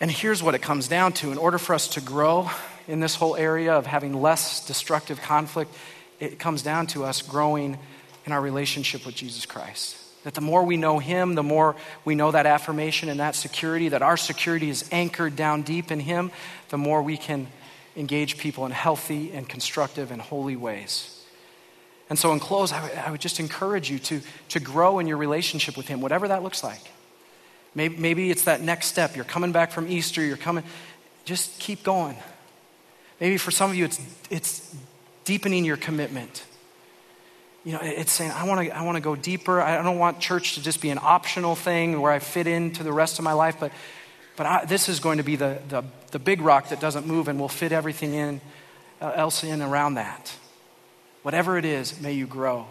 And 0.00 0.10
here's 0.10 0.42
what 0.42 0.56
it 0.56 0.62
comes 0.62 0.88
down 0.88 1.12
to 1.14 1.30
in 1.30 1.38
order 1.38 1.58
for 1.58 1.74
us 1.74 1.88
to 1.88 2.00
grow 2.00 2.50
in 2.88 3.00
this 3.00 3.14
whole 3.14 3.36
area 3.36 3.72
of 3.74 3.86
having 3.86 4.20
less 4.20 4.66
destructive 4.66 5.20
conflict, 5.20 5.74
it 6.20 6.38
comes 6.38 6.62
down 6.62 6.86
to 6.88 7.04
us 7.04 7.22
growing 7.22 7.78
in 8.24 8.32
our 8.32 8.40
relationship 8.40 9.04
with 9.04 9.14
Jesus 9.14 9.46
Christ. 9.46 9.96
That 10.24 10.34
the 10.34 10.40
more 10.40 10.62
we 10.62 10.76
know 10.76 10.98
Him, 10.98 11.34
the 11.34 11.42
more 11.42 11.74
we 12.04 12.14
know 12.14 12.30
that 12.30 12.46
affirmation 12.46 13.08
and 13.08 13.18
that 13.18 13.34
security, 13.34 13.88
that 13.88 14.02
our 14.02 14.16
security 14.16 14.70
is 14.70 14.88
anchored 14.92 15.34
down 15.34 15.62
deep 15.62 15.90
in 15.90 15.98
Him, 15.98 16.30
the 16.68 16.78
more 16.78 17.02
we 17.02 17.16
can 17.16 17.48
engage 17.96 18.38
people 18.38 18.64
in 18.64 18.72
healthy 18.72 19.32
and 19.32 19.48
constructive 19.48 20.10
and 20.10 20.22
holy 20.22 20.56
ways. 20.56 21.08
And 22.08 22.18
so, 22.18 22.32
in 22.32 22.40
close, 22.40 22.72
I, 22.72 23.10
would 23.10 23.20
just 23.20 23.40
encourage 23.40 23.90
you 23.90 23.98
to, 24.00 24.20
to 24.50 24.60
grow 24.60 24.98
in 24.98 25.06
your 25.06 25.16
relationship 25.16 25.76
with 25.76 25.88
Him, 25.88 26.00
whatever 26.00 26.28
that 26.28 26.42
looks 26.42 26.62
like. 26.62 26.80
Maybe, 27.74 27.96
maybe 27.96 28.30
it's 28.30 28.44
that 28.44 28.60
next 28.60 28.88
step. 28.88 29.16
You're 29.16 29.24
coming 29.24 29.50
back 29.50 29.72
from 29.72 29.88
Easter, 29.88 30.22
you're 30.22 30.36
coming, 30.36 30.62
just 31.24 31.58
keep 31.58 31.82
going. 31.82 32.16
Maybe 33.22 33.36
for 33.36 33.52
some 33.52 33.70
of 33.70 33.76
you, 33.76 33.84
it's, 33.84 34.00
it's 34.30 34.74
deepening 35.22 35.64
your 35.64 35.76
commitment. 35.76 36.42
You 37.62 37.74
know, 37.74 37.78
it's 37.80 38.10
saying, 38.10 38.32
I 38.32 38.48
want 38.48 38.66
to 38.66 38.76
I 38.76 38.82
wanna 38.82 39.00
go 39.00 39.14
deeper. 39.14 39.60
I 39.60 39.80
don't 39.80 40.00
want 40.00 40.18
church 40.18 40.56
to 40.56 40.62
just 40.62 40.82
be 40.82 40.90
an 40.90 40.98
optional 41.00 41.54
thing 41.54 42.00
where 42.00 42.10
I 42.10 42.18
fit 42.18 42.48
into 42.48 42.82
the 42.82 42.92
rest 42.92 43.20
of 43.20 43.24
my 43.24 43.32
life, 43.32 43.58
but, 43.60 43.70
but 44.34 44.46
I, 44.46 44.64
this 44.64 44.88
is 44.88 44.98
going 44.98 45.18
to 45.18 45.22
be 45.22 45.36
the, 45.36 45.60
the, 45.68 45.84
the, 46.10 46.18
big 46.18 46.40
rock 46.40 46.70
that 46.70 46.80
doesn't 46.80 47.06
move 47.06 47.28
and 47.28 47.38
will 47.38 47.48
fit 47.48 47.70
everything 47.70 48.14
in, 48.14 48.40
uh, 49.00 49.12
else 49.14 49.44
in 49.44 49.62
around 49.62 49.94
that. 49.94 50.34
Whatever 51.22 51.56
it 51.56 51.64
is, 51.64 52.00
may 52.00 52.14
you 52.14 52.26
grow. 52.26 52.66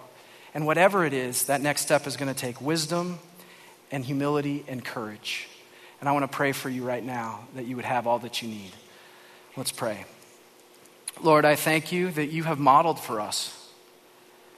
And 0.53 0.65
whatever 0.65 1.05
it 1.05 1.13
is, 1.13 1.45
that 1.45 1.61
next 1.61 1.83
step 1.83 2.05
is 2.07 2.17
going 2.17 2.27
to 2.27 2.37
take 2.37 2.59
wisdom 2.59 3.19
and 3.89 4.03
humility 4.03 4.65
and 4.67 4.83
courage. 4.83 5.47
And 6.01 6.09
I 6.09 6.11
want 6.11 6.29
to 6.29 6.35
pray 6.35 6.51
for 6.51 6.67
you 6.67 6.83
right 6.83 7.05
now 7.05 7.47
that 7.55 7.67
you 7.67 7.77
would 7.77 7.85
have 7.85 8.05
all 8.05 8.19
that 8.19 8.41
you 8.41 8.49
need. 8.49 8.71
Let's 9.55 9.71
pray. 9.71 10.03
Lord, 11.23 11.45
I 11.45 11.55
thank 11.55 11.91
you 11.91 12.09
that 12.11 12.27
you 12.27 12.43
have 12.43 12.59
modeled 12.59 12.99
for 12.99 13.19
us 13.19 13.57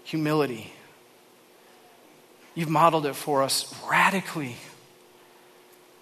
humility. 0.03 0.71
You've 2.55 2.69
modeled 2.69 3.05
it 3.05 3.15
for 3.15 3.41
us 3.41 3.73
radically. 3.89 4.57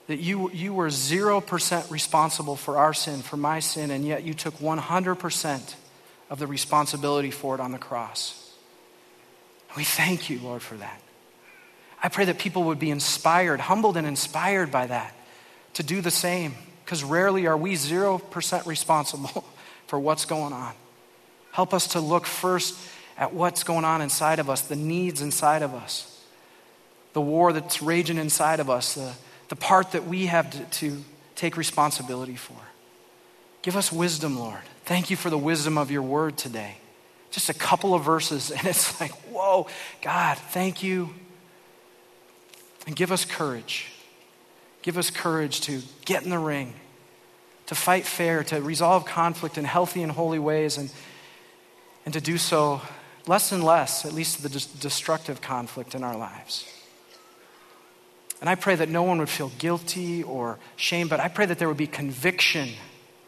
That 0.07 0.19
you, 0.19 0.51
you 0.51 0.73
were 0.73 0.87
0% 0.87 1.91
responsible 1.91 2.55
for 2.55 2.77
our 2.77 2.93
sin, 2.93 3.21
for 3.21 3.37
my 3.37 3.59
sin, 3.59 3.91
and 3.91 4.05
yet 4.05 4.23
you 4.23 4.33
took 4.33 4.55
100% 4.55 5.75
of 6.29 6.39
the 6.39 6.47
responsibility 6.47 7.31
for 7.31 7.55
it 7.55 7.61
on 7.61 7.71
the 7.71 7.77
cross. 7.77 8.53
We 9.77 9.83
thank 9.83 10.29
you, 10.29 10.39
Lord, 10.39 10.61
for 10.61 10.75
that. 10.75 11.01
I 12.03 12.09
pray 12.09 12.25
that 12.25 12.39
people 12.39 12.63
would 12.63 12.79
be 12.79 12.89
inspired, 12.89 13.61
humbled 13.61 13.95
and 13.95 14.05
inspired 14.05 14.71
by 14.71 14.87
that, 14.87 15.15
to 15.75 15.83
do 15.83 16.01
the 16.01 16.11
same, 16.11 16.55
because 16.83 17.03
rarely 17.03 17.47
are 17.47 17.55
we 17.55 17.75
0% 17.75 18.65
responsible 18.65 19.45
for 19.91 19.99
what's 19.99 20.23
going 20.23 20.53
on. 20.53 20.71
Help 21.51 21.73
us 21.73 21.87
to 21.87 21.99
look 21.99 22.25
first 22.25 22.77
at 23.17 23.33
what's 23.33 23.65
going 23.65 23.83
on 23.83 24.01
inside 24.01 24.39
of 24.39 24.49
us, 24.49 24.61
the 24.61 24.75
needs 24.77 25.21
inside 25.21 25.63
of 25.63 25.73
us, 25.73 26.23
the 27.11 27.19
war 27.19 27.51
that's 27.51 27.81
raging 27.81 28.17
inside 28.17 28.61
of 28.61 28.69
us, 28.69 28.93
the, 28.93 29.11
the 29.49 29.55
part 29.57 29.91
that 29.91 30.07
we 30.07 30.27
have 30.27 30.49
to, 30.49 30.63
to 30.79 31.03
take 31.35 31.57
responsibility 31.57 32.37
for. 32.37 32.55
Give 33.63 33.75
us 33.75 33.91
wisdom, 33.91 34.39
Lord. 34.39 34.61
Thank 34.85 35.09
you 35.09 35.17
for 35.17 35.29
the 35.29 35.37
wisdom 35.37 35.77
of 35.77 35.91
your 35.91 36.03
word 36.03 36.37
today. 36.37 36.77
Just 37.29 37.49
a 37.49 37.53
couple 37.53 37.93
of 37.93 38.01
verses, 38.01 38.49
and 38.57 38.65
it's 38.65 39.01
like, 39.01 39.11
whoa, 39.29 39.67
God, 40.01 40.37
thank 40.37 40.81
you 40.81 41.09
and 42.87 42.95
give 42.95 43.11
us 43.11 43.25
courage. 43.25 43.91
Give 44.83 44.97
us 44.97 45.09
courage 45.09 45.59
to 45.61 45.81
get 46.05 46.23
in 46.23 46.29
the 46.29 46.39
ring, 46.39 46.75
to 47.71 47.75
fight 47.75 48.05
fair, 48.05 48.43
to 48.43 48.61
resolve 48.61 49.05
conflict 49.05 49.57
in 49.57 49.63
healthy 49.63 50.03
and 50.03 50.11
holy 50.11 50.39
ways, 50.39 50.77
and, 50.77 50.91
and 52.03 52.13
to 52.13 52.19
do 52.19 52.37
so 52.37 52.81
less 53.27 53.53
and 53.53 53.63
less, 53.63 54.05
at 54.05 54.11
least 54.11 54.43
the 54.43 54.49
destructive 54.49 55.41
conflict 55.41 55.95
in 55.95 56.03
our 56.03 56.17
lives. 56.17 56.67
And 58.41 58.49
I 58.49 58.55
pray 58.55 58.75
that 58.75 58.89
no 58.89 59.03
one 59.03 59.19
would 59.19 59.29
feel 59.29 59.53
guilty 59.57 60.21
or 60.21 60.59
shame, 60.75 61.07
but 61.07 61.21
I 61.21 61.29
pray 61.29 61.45
that 61.45 61.59
there 61.59 61.69
would 61.69 61.77
be 61.77 61.87
conviction 61.87 62.71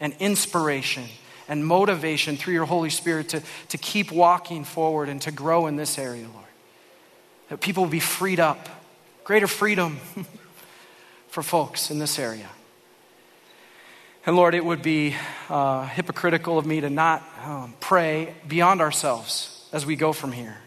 and 0.01 0.13
inspiration 0.19 1.06
and 1.47 1.65
motivation 1.65 2.36
through 2.36 2.56
your 2.56 2.65
Holy 2.65 2.89
Spirit 2.89 3.29
to, 3.29 3.41
to 3.69 3.77
keep 3.77 4.12
walking 4.12 4.65
forward 4.65 5.08
and 5.08 5.21
to 5.21 5.32
grow 5.32 5.67
in 5.67 5.77
this 5.77 5.97
area, 5.97 6.27
Lord. 6.34 6.45
That 7.47 7.62
people 7.62 7.84
will 7.84 7.91
be 7.91 8.01
freed 8.01 8.41
up 8.41 8.67
greater 9.23 9.47
freedom 9.47 9.99
for 11.29 11.41
folks 11.41 11.89
in 11.89 11.99
this 11.99 12.19
area. 12.19 12.49
And 14.26 14.38
Lord, 14.38 14.56
it 14.56 14.64
would 14.64 14.82
be 14.82 15.16
uh, 15.50 15.86
hypocritical 15.86 16.58
of 16.58 16.66
me 16.66 16.80
to 16.80 16.90
not 16.90 17.24
um, 17.44 17.74
pray 17.82 18.34
beyond 18.48 18.80
ourselves 18.80 19.68
as 19.74 19.86
we 19.86 19.98
go 19.98 20.14
from 20.14 20.32
here. 20.32 20.58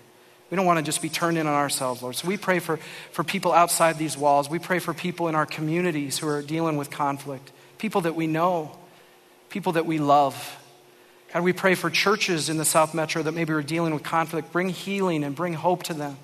We 0.51 0.57
don't 0.57 0.67
want 0.67 0.79
to 0.79 0.85
just 0.85 1.01
be 1.01 1.09
turned 1.09 1.39
in 1.39 1.47
on 1.47 1.55
ourselves, 1.55 2.03
Lord. 2.03 2.17
So 2.17 2.29
we 2.29 2.37
pray 2.37 2.59
for, 2.59 2.77
for 3.13 3.25
people 3.25 3.53
outside 3.53 3.97
these 3.97 4.17
walls. 4.17 4.51
We 4.51 4.59
pray 4.59 4.79
for 4.79 4.93
people 4.93 5.29
in 5.29 5.35
our 5.35 5.47
communities 5.47 6.19
who 6.19 6.29
are 6.29 6.43
dealing 6.43 6.77
with 6.77 6.91
conflict, 6.91 7.51
people 7.79 8.03
that 8.03 8.15
we 8.15 8.27
know, 8.27 8.77
people 9.49 9.73
that 9.73 9.87
we 9.87 9.99
love. 9.99 10.59
God, 11.33 11.43
we 11.43 11.55
pray 11.55 11.75
for 11.75 11.89
churches 11.89 12.51
in 12.51 12.59
the 12.59 12.65
South 12.65 12.95
Metro 12.95 13.23
that 13.23 13.33
maybe 13.33 13.55
are 13.55 13.63
dealing 13.63 13.95
with 13.95 14.03
conflict. 14.03 14.53
Bring 14.53 14.69
healing 14.69 15.25
and 15.25 15.35
bring 15.35 15.55
hope 15.55 15.85
to 15.85 15.95
them. 15.95 16.19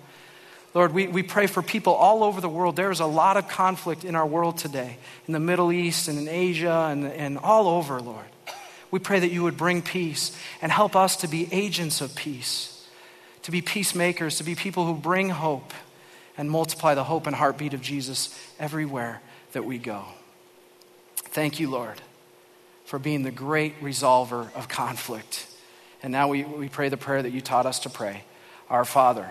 Lord, 0.74 0.94
we, 0.94 1.06
we 1.06 1.22
pray 1.22 1.46
for 1.46 1.62
people 1.62 1.92
all 1.92 2.24
over 2.24 2.40
the 2.40 2.48
world. 2.48 2.76
There's 2.76 3.00
a 3.00 3.06
lot 3.06 3.36
of 3.36 3.46
conflict 3.48 4.04
in 4.04 4.14
our 4.14 4.26
world 4.26 4.56
today, 4.56 4.96
in 5.26 5.32
the 5.32 5.40
Middle 5.40 5.70
East 5.70 6.08
and 6.08 6.18
in 6.18 6.28
Asia 6.28 6.88
and, 6.90 7.04
and 7.04 7.38
all 7.38 7.68
over, 7.68 8.00
Lord. 8.00 8.24
We 8.90 8.98
pray 8.98 9.20
that 9.20 9.30
you 9.30 9.42
would 9.42 9.56
bring 9.56 9.82
peace 9.82 10.36
and 10.62 10.72
help 10.72 10.96
us 10.96 11.16
to 11.16 11.28
be 11.28 11.48
agents 11.52 12.00
of 12.00 12.14
peace, 12.14 12.86
to 13.42 13.50
be 13.50 13.60
peacemakers, 13.60 14.38
to 14.38 14.44
be 14.44 14.54
people 14.54 14.86
who 14.86 14.94
bring 14.94 15.28
hope 15.28 15.72
and 16.38 16.50
multiply 16.50 16.94
the 16.94 17.04
hope 17.04 17.26
and 17.26 17.36
heartbeat 17.36 17.74
of 17.74 17.82
Jesus 17.82 18.38
everywhere 18.58 19.20
that 19.52 19.64
we 19.64 19.76
go. 19.78 20.04
Thank 21.16 21.60
you, 21.60 21.68
Lord, 21.70 22.00
for 22.86 22.98
being 22.98 23.22
the 23.22 23.30
great 23.30 23.80
resolver 23.82 24.54
of 24.54 24.68
conflict. 24.68 25.46
And 26.02 26.12
now 26.12 26.28
we, 26.28 26.44
we 26.44 26.68
pray 26.68 26.88
the 26.88 26.96
prayer 26.96 27.22
that 27.22 27.30
you 27.30 27.42
taught 27.42 27.66
us 27.66 27.80
to 27.80 27.90
pray 27.90 28.24
Our 28.70 28.86
Father 28.86 29.30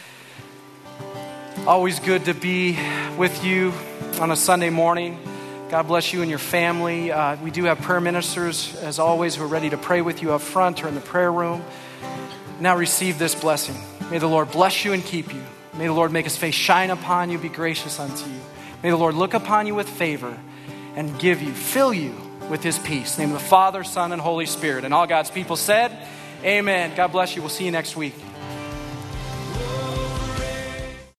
Always 1.67 1.99
good 1.99 2.25
to 2.25 2.33
be 2.33 2.75
with 3.17 3.45
you 3.45 3.71
on 4.19 4.31
a 4.31 4.35
Sunday 4.35 4.71
morning. 4.71 5.19
God 5.69 5.83
bless 5.83 6.11
you 6.11 6.21
and 6.21 6.29
your 6.29 6.39
family. 6.39 7.11
Uh, 7.11 7.35
we 7.35 7.51
do 7.51 7.65
have 7.65 7.79
prayer 7.81 8.01
ministers, 8.01 8.75
as 8.77 8.97
always, 8.97 9.35
who 9.35 9.43
are 9.43 9.47
ready 9.47 9.69
to 9.69 9.77
pray 9.77 10.01
with 10.01 10.23
you 10.23 10.33
up 10.33 10.41
front 10.41 10.83
or 10.83 10.87
in 10.87 10.95
the 10.95 11.01
prayer 11.01 11.31
room. 11.31 11.63
Now 12.59 12.75
receive 12.75 13.19
this 13.19 13.35
blessing. 13.35 13.75
May 14.09 14.17
the 14.17 14.27
Lord 14.27 14.51
bless 14.51 14.83
you 14.83 14.93
and 14.93 15.05
keep 15.05 15.31
you. 15.31 15.43
May 15.75 15.85
the 15.85 15.93
Lord 15.93 16.11
make 16.11 16.23
his 16.23 16.35
face 16.35 16.55
shine 16.55 16.89
upon 16.89 17.29
you, 17.29 17.37
be 17.37 17.47
gracious 17.47 17.99
unto 17.99 18.27
you. 18.27 18.41
May 18.81 18.89
the 18.89 18.97
Lord 18.97 19.13
look 19.13 19.35
upon 19.35 19.67
you 19.67 19.75
with 19.75 19.87
favor 19.87 20.35
and 20.95 21.19
give 21.19 21.43
you, 21.43 21.53
fill 21.53 21.93
you 21.93 22.15
with 22.49 22.63
his 22.63 22.79
peace. 22.79 23.19
name 23.19 23.33
of 23.33 23.39
the 23.39 23.47
Father, 23.47 23.83
Son, 23.83 24.11
and 24.11 24.19
Holy 24.19 24.47
Spirit. 24.47 24.83
And 24.83 24.95
all 24.95 25.05
God's 25.05 25.29
people 25.29 25.55
said, 25.55 25.95
Amen. 26.43 26.95
God 26.95 27.11
bless 27.11 27.35
you. 27.35 27.43
We'll 27.43 27.49
see 27.49 27.65
you 27.65 27.71
next 27.71 27.95
week. 27.95 28.15